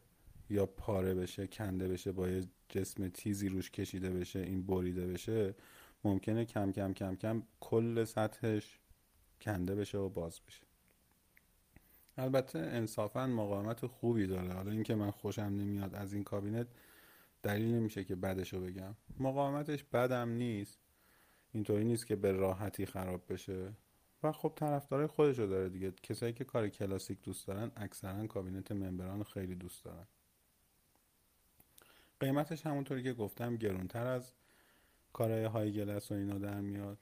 [0.50, 5.56] یا پاره بشه کنده بشه با یه جسم تیزی روش کشیده بشه این بریده بشه
[6.04, 8.80] ممکنه کم کم کم کم کل سطحش
[9.41, 10.63] کنده بشه و باز بشه.
[12.17, 14.54] البته انصافا مقاومت خوبی داره.
[14.54, 16.67] حالا اینکه من خوشم نمیاد از این کابینت
[17.43, 18.95] دلیل نمیشه که بدشو بگم.
[19.19, 20.80] مقاومتش بدم نیست.
[21.54, 23.73] اینطوری نیست که به راحتی خراب بشه.
[24.23, 25.91] و خب طرفدارای خودشو داره دیگه.
[26.04, 30.08] کسایی که کار کلاسیک دوست دارن اکثرا کابینت ممبران خیلی دوست دارن.
[32.19, 34.34] قیمتش همونطوری که گفتم گرونتر از
[35.13, 36.97] کارهای های گلس و اینا در میاد.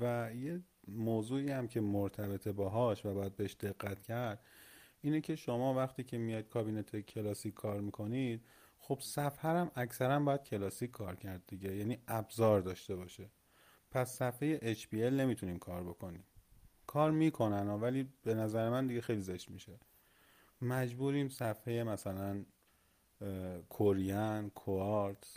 [0.00, 4.44] و یه موضوعی هم که مرتبطه باهاش و باید بهش دقت کرد
[5.00, 8.44] اینه که شما وقتی که میاد کابینت کلاسیک کار می‌کنید
[8.78, 13.30] خب صفحه هم اکثرا باید کلاسیک کار کرد دیگه یعنی ابزار داشته باشه.
[13.90, 16.24] پس صفحه HPL نمی‌تونیم کار بکنیم.
[16.86, 19.78] کار می‌کنن ولی به نظر من دیگه خیلی زشت میشه.
[20.62, 22.44] مجبوریم صفحه مثلا
[23.68, 25.36] کوریان کوارتز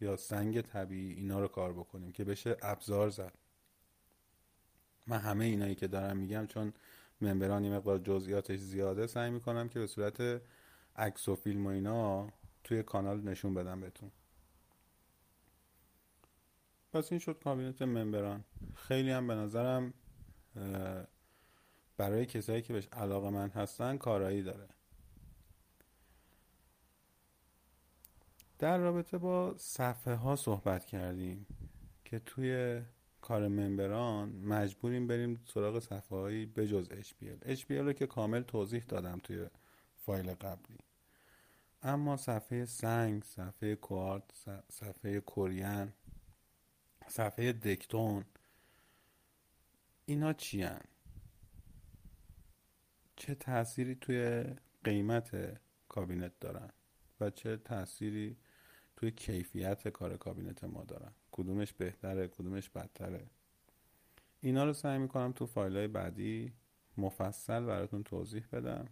[0.00, 3.37] یا سنگ طبیعی اینا رو کار بکنیم که بشه ابزار زد.
[5.08, 6.72] من همه اینایی که دارم میگم چون
[7.20, 10.42] ممبران یه مقدار جزئیاتش زیاده سعی می‌کنم که به صورت
[10.96, 12.28] عکس و فیلم و اینا
[12.64, 14.10] توی کانال نشون بدم بهتون.
[16.92, 18.44] پس این شد کابینت ممبران.
[18.74, 19.94] خیلی هم به نظرم
[21.96, 24.68] برای کسایی که بهش علاقه من هستن کارایی داره.
[28.58, 31.46] در رابطه با صفحه ها صحبت کردیم
[32.04, 32.82] که توی
[33.28, 39.20] کار ممبران مجبوریم بریم سراغ صفحه هایی بجز HPL HPL رو که کامل توضیح دادم
[39.22, 39.46] توی
[39.96, 40.78] فایل قبلی
[41.82, 44.24] اما صفحه سنگ صفحه کوارت
[44.68, 45.92] صفحه کورین
[47.08, 48.24] صفحه دکتون
[50.06, 50.80] اینا چی هن؟
[53.16, 54.44] چه تأثیری توی
[54.84, 56.70] قیمت کابینت دارن
[57.20, 58.36] و چه تأثیری
[58.98, 61.12] توی کیفیت کار کابینت ما دارن.
[61.32, 63.26] کدومش بهتره کدومش بدتره.
[64.40, 66.52] اینا رو سعی می‌کنم تو فایل های بعدی
[66.96, 68.86] مفصل براتون توضیح بدم.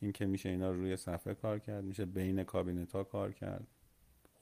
[0.00, 3.66] اینکه میشه اینا رو روی صفحه کار کرد میشه بین کابینت ها کار کرد.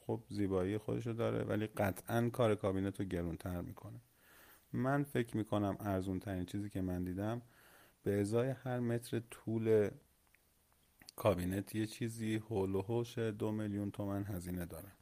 [0.07, 4.01] خب زیبایی خودشو داره ولی قطعا کار کابینت رو گرونتر می‌کنه.
[4.73, 7.43] من فکر می‌کنم ارزون ترین چیزی که من دیدم
[8.03, 9.91] به ازای هر متر طول
[11.21, 14.93] کابینت یه چیزی هول و هوش دو میلیون تومن هزینه داره.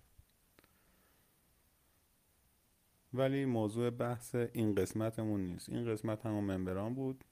[3.14, 5.68] ولی موضوع بحث این قسمتمون نیست.
[5.68, 7.24] این قسمت همون ممبران بود.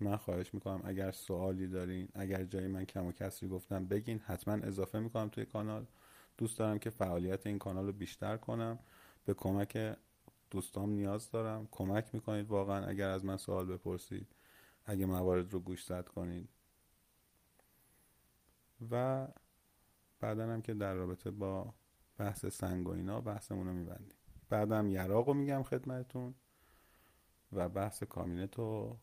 [0.00, 4.54] من خواهش می‌کنم اگر سوالی دارین اگر جایی من کم و کسری گفتم بگین حتما
[4.54, 5.86] اضافه می‌کنم توی کانال.
[6.38, 8.78] دوست دارم که فعالیت این کانال رو بیشتر کنم.
[9.24, 9.96] به کمک
[10.50, 11.68] دوستام نیاز دارم.
[11.70, 14.26] کمک می‌کنید واقعا اگر از من سوال بپرسید
[14.84, 16.48] اگه موارد رو گوش زد کنید.
[18.90, 19.26] و
[20.20, 21.74] بعدا هم که در رابطه با
[22.16, 24.18] بحث سنگ و اینا بحثمون رو میبندیم.
[24.48, 26.34] بعدم یراق رو میگم خدمتون
[27.52, 28.98] و بحث کامینت رو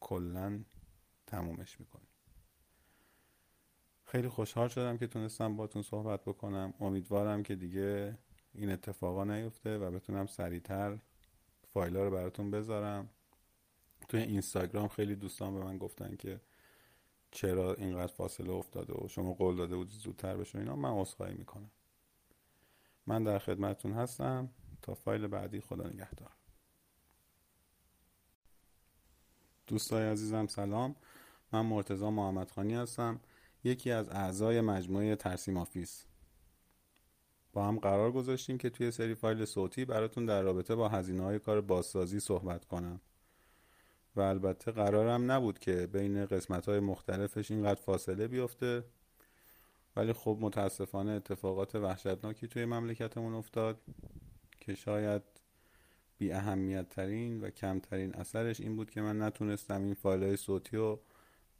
[0.00, 0.64] کلا
[1.26, 2.08] تمومش می‌کنیم.
[4.04, 6.74] خیلی خوشحال شدم که تونستم باتون صحبت بکنم.
[6.80, 8.18] امیدوارم که دیگه
[8.54, 10.98] این اتفاقا نیفته و بتونم سریعتر
[11.66, 13.08] فایل رو براتون بذارم.
[14.08, 16.40] توی اینستاگرام خیلی دوستان به من گفتن که
[17.30, 21.70] چرا اینقدر فاصله افتاده و شما قول داده بودی زودتر بشه اینا من عذرخواهی می‌کنم.
[23.06, 24.50] من در خدمتتون هستم.
[24.82, 26.32] تا فایل بعدی خدا نگهدار.
[29.66, 30.96] دوستای عزیزم سلام.
[31.52, 33.20] من مرتزا محمد خانی هستم.
[33.64, 36.04] یکی از اعضای مجموعه ترسیم آفیس.
[37.52, 41.38] با هم قرار گذاشتیم که توی سری فایل صوتی براتون در رابطه با هزینه های
[41.38, 43.00] کار بازسازی صحبت کنم.
[44.18, 48.84] و البته قرارم نبود که بین قسمت های مختلفش اینقدر فاصله بیفته.
[49.96, 53.80] ولی خب متاسفانه اتفاقات وحشتناکی توی مملکتمون افتاد
[54.60, 55.22] که شاید
[56.18, 60.76] بی اهمیت ترین و کمترین اثرش این بود که من نتونستم این فایل های صوتی
[60.76, 61.00] رو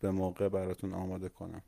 [0.00, 1.62] به موقع براتون آماده کنم.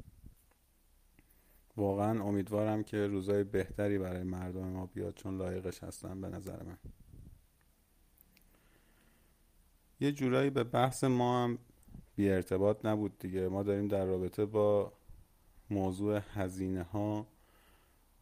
[1.76, 6.79] واقعا امیدوارم که روزای بهتری برای مردم ما بیاد چون لایقش هستن به نظر من.
[10.00, 11.58] یه جورایی به بحث ما هم
[12.16, 13.48] بی ارتباط نبود دیگه.
[13.48, 14.92] ما داریم در رابطه با
[15.70, 17.26] موضوع هزینه ها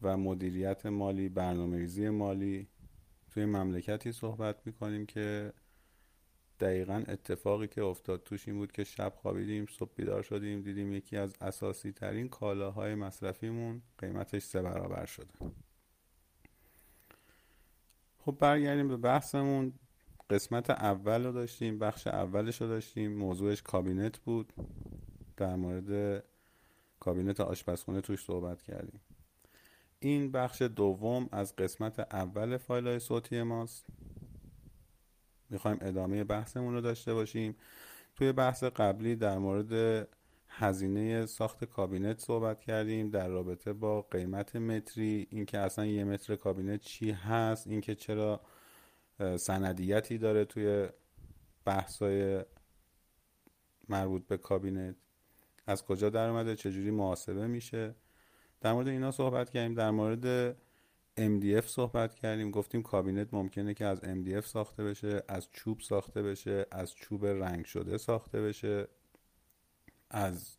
[0.01, 2.67] و مدیریت مالی برنامه ریزی مالی.
[3.31, 5.53] توی مملکتی صحبت می‌کنیم که
[6.59, 11.17] دقیقا اتفاقی که افتاد توش این بود که شب خوابیدیم صبح بیدار شدیم دیدیم یکی
[11.17, 15.33] از اساسی ترین کالاهای مصرفیمون قیمتش سه برابر شده.
[18.17, 19.73] خب برگردیم به بحثمون.
[20.29, 23.13] قسمت اول رو داشتیم بخش اولش رو داشتیم.
[23.13, 24.53] موضوعش کابینت بود.
[25.37, 26.23] در مورد
[26.99, 29.01] کابینت آشپزخونه توش صحبت کردیم.
[29.99, 33.85] این بخش دوم از قسمت اول فایل های صوتی ماست.
[35.49, 37.55] می‌خوایم ادامه بحثمون رو داشته باشیم.
[38.15, 40.07] توی بحث قبلی در مورد
[40.47, 43.09] هزینه ساخت کابینت صحبت کردیم.
[43.09, 48.41] در رابطه با قیمت متری اینکه اصلا یه متر کابینت چی هست اینکه چرا
[49.37, 50.87] سندیتی داره توی
[51.65, 52.45] بحثای
[53.89, 54.95] مربوط به کابینت.
[55.67, 57.95] از کجا در اومده؟ چجوری محاسبه میشه؟
[58.61, 59.73] در مورد اینا صحبت کردیم.
[59.73, 60.55] در مورد
[61.17, 62.51] MDF صحبت کردیم.
[62.51, 67.65] گفتیم کابینت ممکنه که از MDF ساخته بشه از چوب ساخته بشه از چوب رنگ
[67.65, 68.87] شده ساخته بشه
[70.09, 70.57] از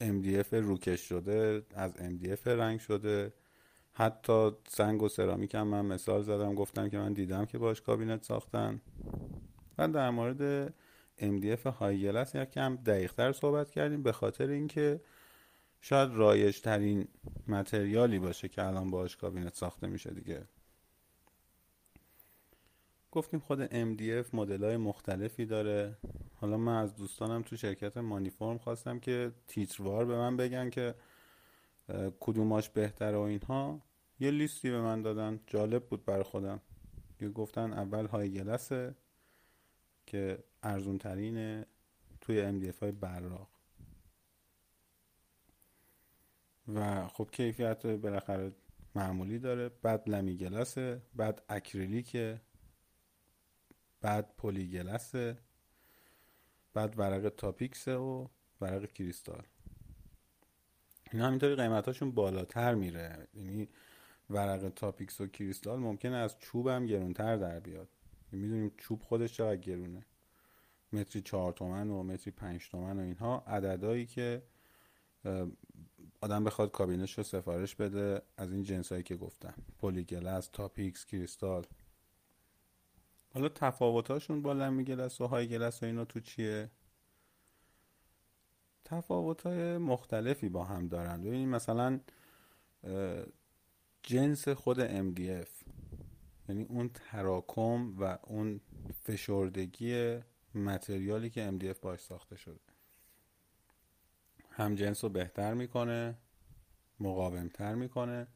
[0.00, 3.32] MDF روکش شده از MDF رنگ شده.
[3.94, 8.24] حتی سنگ و سرامیک هم من مثال زدم گفتم که من دیدم که باش کابینت
[8.24, 8.80] ساختن.
[9.78, 10.72] و در مورد
[11.18, 15.00] MDF های گلس یکم دقیقتر صحبت کردیم به خاطر اینکه
[15.80, 17.08] شاید رایج ترین
[17.48, 20.42] متریالی باشه که الان باش کابینت ساخته میشه دیگه.
[23.12, 25.96] گفتیم خود MDF مدل های مختلفی داره.
[26.34, 30.94] حالا من از دوستانم تو شرکت مانیفورم خواستم که تیتروار به من بگن که
[32.20, 33.82] کدوماش بهتره و اینها.
[34.20, 35.40] یه لیستی به من دادن.
[35.46, 36.60] جالب بود برای خودم.
[37.20, 38.94] یه گفتن اول های گلسه
[40.06, 41.66] که ارزون ترینه
[42.20, 43.48] توی MDF های براق
[46.74, 48.52] و خب کیفیت بالاخره
[48.94, 49.68] معمولی داره.
[49.68, 52.40] بعد لمی گلسه بعد اکریلیکه
[54.00, 55.38] بعد پلی گلسه
[56.74, 58.28] بعد ورق تاپیکسه و
[58.60, 59.42] ورق کریستال.
[61.12, 63.28] اینا همینطوری قیمتاشون بالاتر میره.
[63.34, 63.68] یعنی
[64.30, 67.88] ورق تاپیکس و کریستال ممکنه از چوب هم گرونتر در بیاد.
[68.32, 70.04] می‌دونیم چوب خودش چقدر گرونه.
[70.92, 74.42] متری چهار تومن و متری پنج تومن و اینها عددهایی که
[76.20, 79.54] آدم بخواد کابینش رو سفارش بده از این جنس هایی که گفتم.
[79.78, 81.66] polygloss تاپیکس کریستال.
[83.34, 86.70] حالا تفاوتاشون با Lamigloss و high gloss و اینا تو چیه؟
[88.92, 91.22] تفاوت مختلفی با هم دارن.
[91.22, 92.00] ببینید مثلا
[94.02, 95.48] جنس خود MDF
[96.48, 98.60] یعنی اون تراکم و اون
[99.02, 100.18] فشردگی
[100.54, 102.60] متریالی که MDF باش ساخته شده.
[104.50, 106.18] هم جنس رو بهتر می‌کنه
[107.00, 108.26] مقاومتر می‌کنه.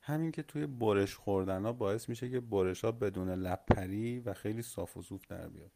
[0.00, 4.62] همین که توی برش خوردن ها باعث میشه که برش ها بدون لپری و خیلی
[4.62, 5.70] صاف و صوف در بیاد.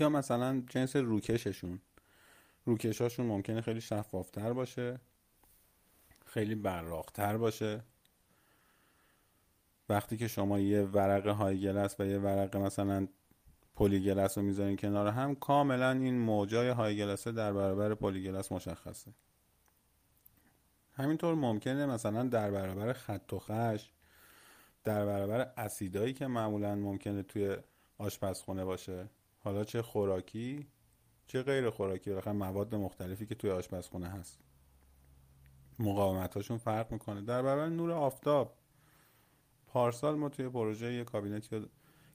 [0.00, 1.80] یا مثلا جنس روکششون.
[2.64, 5.00] روکشاشون ممکنه خیلی شفافتر باشه.
[6.26, 7.82] خیلی براقتر باشه.
[9.88, 13.08] وقتی که شما یه ورق high gloss و یه ورق مثلا
[13.76, 19.12] polygloss رو می‌ذارین کنار هم کاملا این موجای high gloss ه در برابر polygloss مشخصه.
[20.94, 23.90] همینطور ممکنه مثلا در برابر خط و خش
[24.84, 27.56] در برابر اسیدایی که معمولا ممکنه توی
[27.98, 29.08] آشپزخونه باشه.
[29.48, 30.66] حالا چه خوراکی؟
[31.26, 34.38] چه غیر خوراکی؟ بالاخره مواد مختلفی که توی آشپزخونه هست.
[35.78, 37.22] مقاومتاشون فرق می‌کنه.
[37.22, 38.54] در برابر نور آفتاب.
[39.66, 41.68] پارسال ما توی پروژه یه کابینتی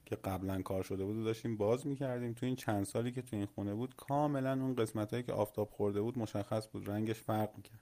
[0.06, 2.34] که قبلا کار شده بود داشتیم باز می‌کردیم.
[2.34, 5.70] تو این چند سالی که تو این خونه بود کاملا اون قسمت هایی که آفتاب
[5.70, 6.90] خورده بود مشخص بود.
[6.90, 7.82] رنگش فرق می‌کرد.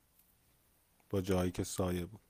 [1.09, 2.21] با جایی که سایه بود.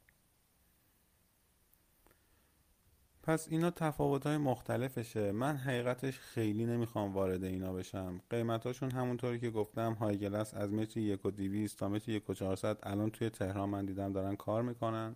[3.24, 5.32] پس اینا تفاوت های مختلفشه.
[5.32, 8.22] من حقیقتش خیلی نمی‌خوام وارد اینا بشم.
[8.30, 12.34] قیمتاشون همونطوری که گفتم high gloss از متر یک و دیویست تا متر یک و
[12.34, 12.78] چهارصد.
[12.84, 15.16] الان توی تهران من دیدم دارن کار می‌کنن.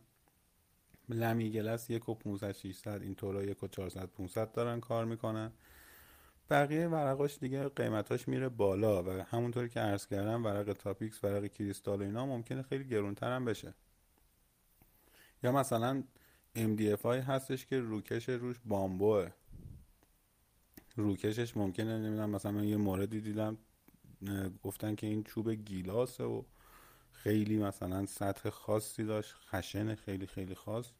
[1.09, 5.51] Lamigloss یک و پونصد شیشصد این طورا یک و چهارصد پونصد دارن کار می‌کنن.
[6.49, 12.01] بقیه ورقاش دیگه قیمتاش میره بالا و همونطوری که عرض کردم ورق تاپیکس ورق کریستال
[12.01, 13.73] و اینا ممکنه خیلی گرونتر هم بشه.
[15.43, 16.03] یا مثلا
[16.55, 19.29] MDF های هستش که روکش روش بامبوه.
[20.95, 23.57] روکشش ممکنه نمی‌دونم مثلا من یه موردی دیدم
[24.63, 26.43] گفتن که این چوب گیلاسه و
[27.11, 30.91] خیلی مثلا سطح خاصی داشت خشن خیلی خیلی خاص.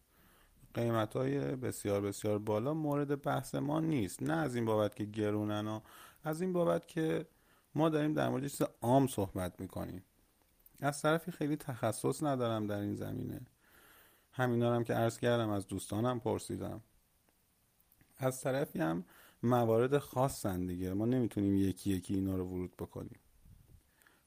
[0.74, 4.24] قیمت های بسیار بسیار بالا مورد بحث ما نیست.
[4.24, 5.82] نه از این بابت که گرونن
[6.24, 7.26] از این بابت که
[7.76, 10.04] ما داریم در مورد چیز عام صحبت می‌کنیم.
[10.82, 13.42] از طرفی خیلی تخصص ندارم در این زمینه.
[14.36, 16.82] همینا هم که عرض کردم از دوستانم پرسیدم.
[18.18, 19.06] از طرفی هم
[19.44, 20.94] موارد خاصن دیگه.
[20.94, 23.20] ما نمی‌تونیم یکی یکی اینا رو ورود بکنیم.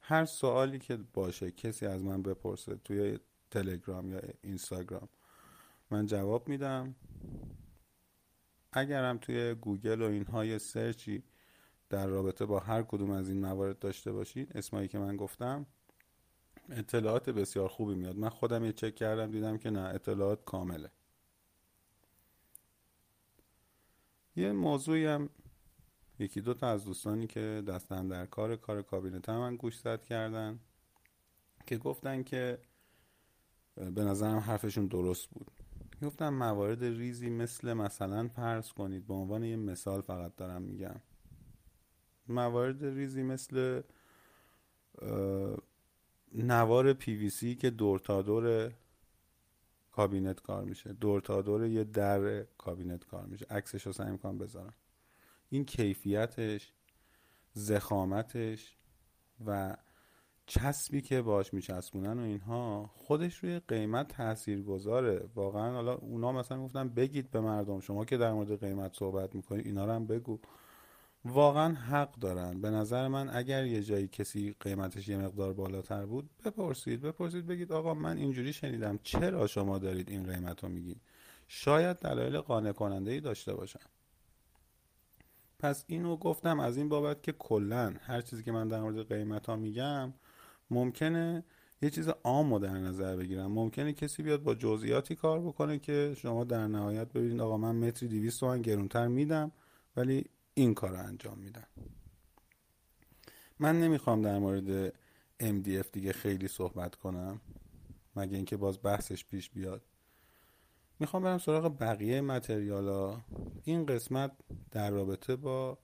[0.01, 3.19] هر سوالی که باشه کسی از من بپرسه توی
[3.51, 5.09] تلگرام یا اینستاگرام
[5.91, 6.95] من جواب میدم.
[8.73, 11.23] اگرم توی گوگل و اینها یه سرچی
[11.89, 15.67] در رابطه با هر کدوم از این موارد داشته باشید اسمایی که من گفتم
[16.71, 18.17] اطلاعات بسیار خوبی میاد.
[18.17, 20.91] من خودم یه چک کردم دیدم که نه اطلاعات کامله.
[24.37, 25.29] یه موضوعی هم
[26.19, 30.05] یکی دو تا از دوستانی که دستن در کار کار کابینت هم من گوش زد
[30.05, 30.61] کردن
[31.67, 32.59] که گفتن که
[33.75, 35.51] به نظرم حرفشون درست بود.
[36.03, 41.01] گفتم موارد ریزی مثل مثلا فرض کنید به عنوان یه مثال فقط دارم میگم.
[42.29, 43.83] موارد ریزی مثل
[46.35, 48.73] نوار پی که دور تا دور
[49.93, 50.93] کابینت کار میشه.
[50.93, 53.47] دور تا دور یه در کابینت کار میشه.
[53.51, 54.75] عکسش رو سعی می‌کنم بذارم.
[55.49, 56.73] این کیفیتش
[57.53, 58.77] ضخامتش
[59.47, 59.77] و
[60.47, 66.65] چسبی که باش میچسبونن و اینها خودش روی قیمت تاثیر گذاره واقعا حالا اونا مثلا
[66.65, 70.39] گفتن بگید به مردم شما که در مورد قیمت صحبت می‌کنید اینا رو هم بگو.
[71.25, 72.61] واقعا حق دارن.
[72.61, 77.03] به نظر من اگر یه جایی کسی قیمتش یه مقدار بالاتر بود بپرسید.
[77.03, 81.01] بپرسید بگید آقا من اینجوری شنیدم چرا شما دارید این قیمت رو میگید
[81.49, 83.81] شاید دلایل قانع کننده ای داشته باشن.
[85.59, 89.47] پس اینو گفتم از این بابت که کلا هر چیزی که من در مورد قیمت
[89.47, 90.15] ها میگم
[90.71, 91.45] ممکنه
[91.83, 93.53] یه چیز عام در نظر بگیرم.
[93.53, 98.09] ممکنه کسی بیاد با جزئیاتی کار بکنه که شما در نهایت ببینید آقا من متری
[98.09, 99.53] 200 تومن گرونتر میدم
[99.97, 100.25] ولی
[100.59, 101.67] این کار رو انجام میدم
[103.59, 104.91] من نمی‌خوام در مورد
[105.41, 107.41] MDF دیگه خیلی صحبت کنم
[108.17, 109.83] مگه اینکه باز بحثش پیش بیاد.
[111.01, 113.21] می‌خوام برم سراغ بقیه متریالا.
[113.65, 114.33] این قسمت
[114.71, 115.79] در رابطه با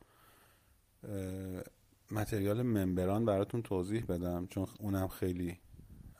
[2.10, 5.58] متریال ممبران براتون توضیح بدم چون اونم خیلی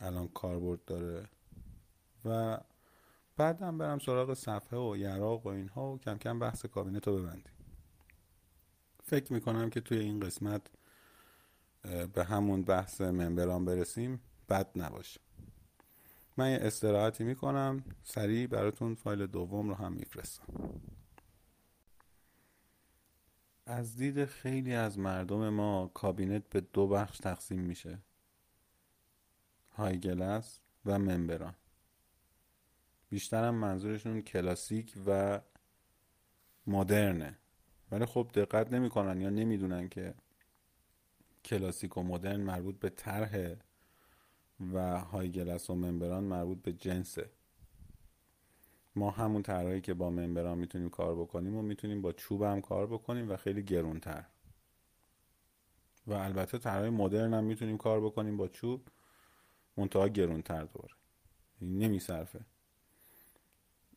[0.00, 1.28] الان کاربرد داره.
[2.24, 2.58] و
[3.36, 7.53] بعدم برم سراغ صفحه و یراق و اینها و کم کم بحث کابینت رو ببندیم.
[9.06, 10.70] فکر می‌کنم که توی این قسمت
[12.12, 15.20] به همون بحث ممبران برسیم بد نباشه.
[16.36, 20.80] من یه استراحتی می‌کنم سریع براتون فایل دوم رو هم میفرستم.
[23.66, 27.98] از دید خیلی از مردم ما کابینت به دو بخش تقسیم میشه.
[29.70, 31.54] هایگلس و ممبران
[33.08, 35.40] بیشترم منظورشون کلاسیک و
[36.66, 37.38] مدرنه.
[37.90, 40.14] ولی خب دقت نمی‌کنن یا نمی‌دونن که
[41.44, 43.54] کلاسیک و مدرن مربوط به طرح
[44.72, 47.30] و هایگلس و ممبران مربوط به جنسه.
[48.96, 52.86] ما همون طرحی که با ممبران می‌تونیم کار بکنیم و می‌تونیم با چوب هم کار
[52.86, 54.24] بکنیم و خیلی گرونتر.
[56.06, 58.88] و البته طرحهای مدرن هم می‌تونیم کار بکنیم با چوب
[59.76, 60.94] منتها گرونتر دوره
[61.60, 62.40] نمیصرفه.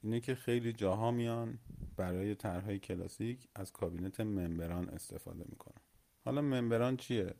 [0.08, 1.60] اینه که خیلی جاها میان
[1.98, 5.82] برای طرحهای کلاسیک از کابینت ممبران استفاده می‌کنن.
[6.26, 7.34] حالا ممبران چیه؟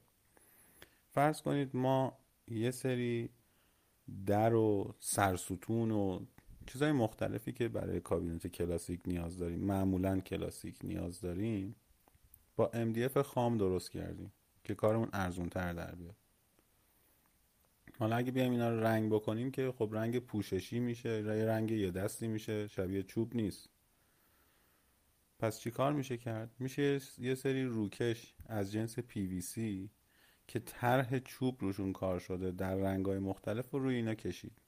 [1.12, 3.30] فرض کنید ما یه سری
[4.26, 6.20] در و سرستون و
[6.66, 11.76] چیزهای مختلفی که برای کابینت کلاسیک نیاز داریم معمولا کلاسیک نیاز داریم
[12.56, 16.16] با MDF خام درست کردیم که کارمون ارزون تر در بیاد.
[18.00, 22.28] حالا اگه بیایم اینا رو رنگ بکنیم که خب رنگ پوششی میشه رنگ یه دستی
[22.28, 23.70] میشه شبیه چوب نیست.
[25.40, 29.60] پس چی کار میشه کرد؟ میشه یه سری روکش از جنس PVC
[30.48, 34.62] که طرح چوب روشون کار شده در رنگای مختلف رو روی اینا کشید.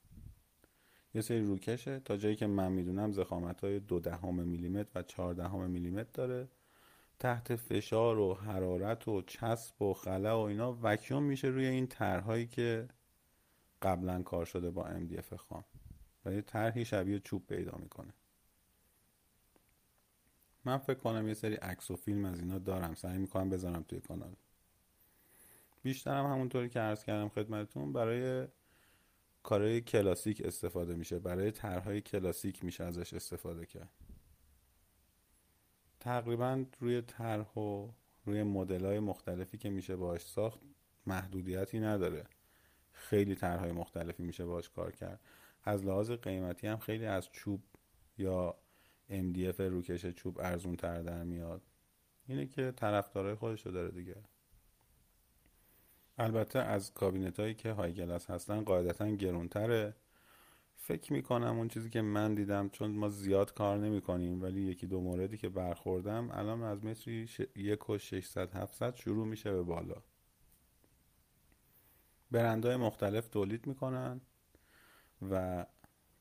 [1.14, 5.34] یه سری روکشه تا جایی که من می‌دونم زخامت های دو دهم میلیمتر و چهار
[5.34, 6.48] دهم میلیمتر داره.
[7.18, 12.46] تحت فشار و حرارت و چسب و خلا و اینا وکیوم میشه روی این طرحهایی
[12.46, 12.88] که
[13.82, 15.64] قبلا کار شده با MDF خام.
[16.24, 18.14] و یه طرحی شبیه چوب پیدا می‌کنه.
[20.64, 22.94] من فکر کنم یه سری عکس و فیلم از اینا دارم.
[22.94, 24.36] سعی می‌کنم بذارم توی کانال.
[25.82, 28.48] بیشترم همونطوری که عرض کردم خدمتتون برای
[29.42, 31.18] کارهای کلاسیک استفاده میشه.
[31.18, 33.90] برای طرحهای کلاسیک میشه ازش استفاده کرد.
[36.00, 37.88] تقریبا روی طرح و
[38.24, 40.60] روی مدل های مختلفی که میشه باش ساخت
[41.06, 42.24] محدودیتی نداره.
[43.00, 45.20] خیلی طرحهای مختلفی میشه باش کار کرد.
[45.64, 47.62] از لحاظ قیمتی هم خیلی از چوب
[48.18, 48.54] یا
[49.10, 51.62] MDF روکش چوب ارزون تر در میاد.
[52.28, 54.16] اینه که طرفدارای خودش رو داره دیگه.
[56.18, 59.94] البته از کابینت هایی که های گلاس هستن قاعدتا گرونتره.
[60.76, 64.86] فکر می‌کنم اون چیزی که من دیدم چون ما زیاد کار نمی کنیم ولی یکی
[64.86, 70.02] دو موردی که برخوردم الان از متری یک و 600 700 شروع میشه به بالا.
[72.30, 74.20] برندهای مختلف تولید می‌کنن
[75.30, 75.66] و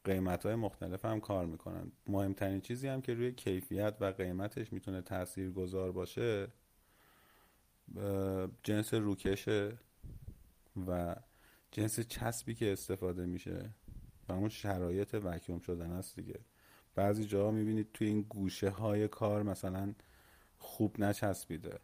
[0.03, 1.91] قیمت های مختلف هم کار می‌کنن.
[2.07, 6.47] مهمترین چیزی هم که روی کیفیت و قیمتش می‌تونه تأثیر گذار باشه
[8.63, 9.77] جنس روکشه
[10.87, 11.15] و
[11.71, 13.69] جنس چسبی که استفاده میشه
[14.29, 16.39] و اون شرایط وکیوم شدن است دیگه.
[16.95, 19.93] بعضی جاها می‌بینید توی این گوشه های کار مثلا
[20.57, 21.79] خوب نچسبیده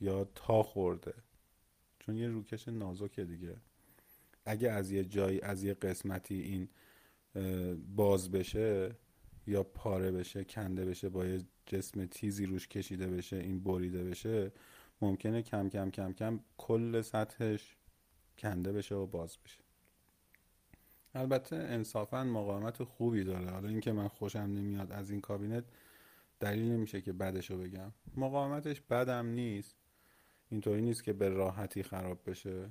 [0.00, 1.14] یا تا خورده.
[2.06, 3.56] چون یه روکش نازکه دیگه.
[4.44, 6.68] اگه از یه جایی از یه قسمتی این
[7.96, 8.96] باز بشه
[9.46, 14.52] یا پاره بشه کنده بشه با یه جسم تیزی روش کشیده بشه این بریده بشه
[15.00, 17.76] ممکنه کم کم کم کم کل سطحش
[18.38, 19.60] کنده بشه و باز بشه.
[21.14, 23.50] البته انصافا مقاومت خوبی داره.
[23.50, 25.64] حالا اینکه من خوشم نمیاد از این کابینت
[26.40, 27.92] دلیل نمیشه که بدشو بگم.
[28.16, 29.76] مقاومتش بدم نیست.
[30.50, 32.70] اینطوری نیست که به راحتی خراب بشه.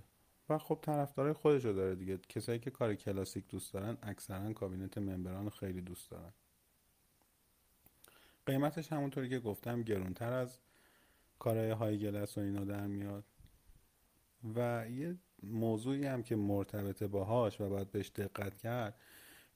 [0.49, 2.17] و خب طرفدارای خودشو داره دیگه.
[2.29, 6.33] کسایی که کار کلاسیک دوست دارن اکثرا کابینت ممبران خیلی دوست دارن.
[8.45, 10.59] قیمتش همونطوری که گفتم گرونتر از
[11.39, 13.23] کارهای های گلس و اینا در میاد.
[14.55, 18.99] و یه موضوعی هم که مرتبطه باهاش و باید بهش دقت کرد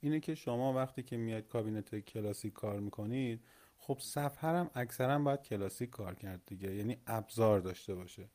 [0.01, 3.43] اینه که شما وقتی که میاد کابینت کلاسیک کار می‌کنید
[3.79, 8.29] خب صفحه هم اکثرا باید کلاسیک کار کرد دیگه یعنی ابزار داشته باشه.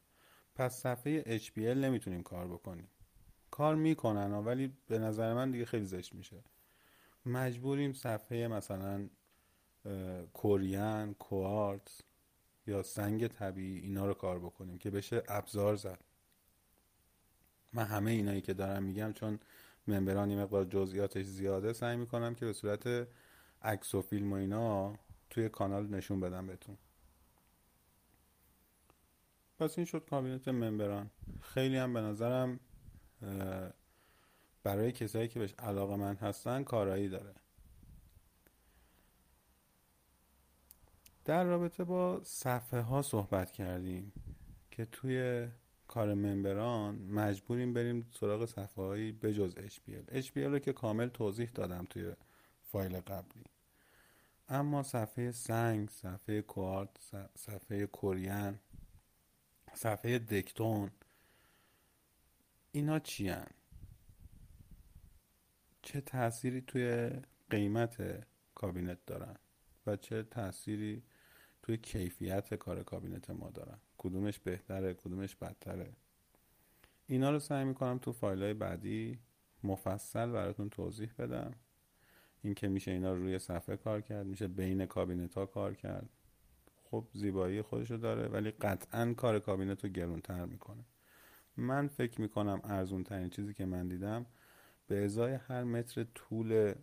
[0.55, 2.89] پس صفحه HPL نمی‌تونیم کار بکنیم.
[3.51, 6.45] کار می‌کنن ولی به نظر من دیگه خیلی زشت میشه.
[7.27, 9.09] مجبوریم صفحه مثلا
[10.33, 12.01] کوریان کوارتز
[12.67, 16.05] یا سنگ طبیعی اینا رو کار بکنیم که بشه ابزار زد.
[17.73, 19.39] من همه اینایی که دارم میگم چون
[19.87, 23.09] ممبران یه مقدار جزئیاتش زیاده سعی می‌کنم که به صورت
[23.63, 24.95] عکس و فیلم و اینا
[25.35, 26.79] توی کانال نشون بدم بهتون.
[29.59, 31.11] پس این شد کابینت ممبران.
[31.41, 32.61] خیلی هم به نظرم
[34.63, 37.35] برای کسایی که بهش علاقه من هستن کارایی داره.
[41.25, 44.13] در رابطه با صفحه ها صحبت کردیم
[44.71, 45.49] که توی
[45.89, 51.87] کار ممبران مجبوریم بریم سراغ صفحه هایی بجز HPL HPL رو که کامل توضیح دادم
[51.91, 52.13] توی
[52.63, 53.54] فایل قبلی.
[54.49, 56.97] اما صفحه سنگ صفحه کوارت
[57.37, 58.59] صفحه کورین
[59.75, 60.91] صفحه دکتون
[62.73, 63.47] اینا چی هن؟
[65.83, 67.11] چه تأثیری توی
[67.51, 68.25] قیمت
[68.55, 69.37] کابینت دارن
[69.87, 71.03] و چه تأثیری
[71.63, 75.93] توی کیفیت کار کابینت ما دارن؟ کدومش بهتره کدومش بدتره؟
[77.07, 79.19] اینا رو سعی می‌کنم تو فایل های بعدی
[79.63, 81.55] مفصل براتون توضیح بدم.
[82.45, 86.09] اینکه میشه اینا رو روی صفحه کار کرد میشه بین کابینت ها کار کرد.
[86.85, 90.85] خب زیبایی خودشو داره ولی قطعا کار کابینت رو گرونتر می‌کنه.
[91.57, 94.27] من فکر می‌کنم ارزون ترین چیزی که من دیدم
[94.87, 96.75] به ازای هر متر طول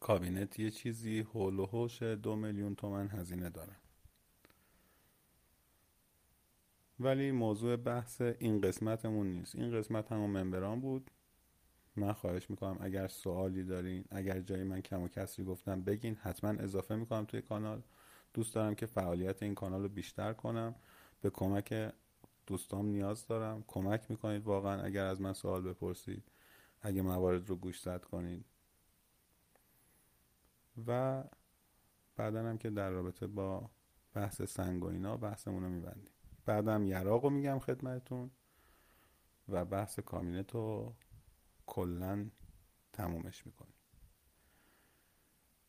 [0.00, 3.76] کابینت یه چیزی هول و هوش دو میلیون تومن هزینه داره.
[7.00, 9.56] ولی موضوع بحث این قسمتمون نیست.
[9.56, 11.10] این قسمت همون ممبران بود.
[11.96, 16.50] من خواهش می‌کنم اگر سوالی دارین اگر جایی من کم و کسری گفتم بگین حتما
[16.50, 17.82] اضافه می‌کنم توی کانال.
[18.34, 20.74] دوست دارم که فعالیت این کانال رو بیشتر کنم.
[21.20, 21.92] به کمک
[22.46, 23.64] دوستام نیاز دارم.
[23.66, 26.22] کمک می‌کنید واقعا اگر از من سوال بپرسید.
[26.82, 28.44] اگه موارد رو گوش زد کنید.
[30.86, 31.24] و
[32.16, 33.70] بعدا هم که در رابطه با
[34.14, 36.12] بحث سنگ و اینا بحثمون رو میبندیم.
[36.46, 38.30] بعدم یراق رو میگم خدمتون
[39.48, 40.94] و بحث کامینت رو
[41.66, 42.30] کلا
[42.92, 43.74] تمومش می‌کنیم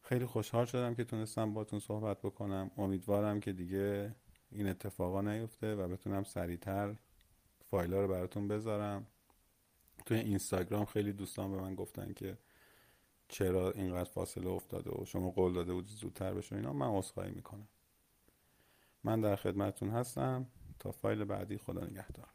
[0.01, 2.71] خیلی خوشحال شدم که تونستم باتون صحبت بکنم.
[2.77, 4.15] امیدوارم که دیگه
[4.51, 6.95] این اتفاقا نیفته و بتونم سریعتر
[7.63, 9.07] فایل رو براتون بذارم.
[10.05, 12.37] توی اینستاگرام خیلی دوستان به من گفتن که
[13.27, 16.73] چرا اینقدر فاصله افتاده و شما قول داده بودی زودتر بشه اینا.
[16.73, 17.67] من عذرخواهی می‌کنم.
[19.03, 20.47] من در خدمتتون هستم.
[20.79, 22.34] تا فایل بعدی خدا نگهدار.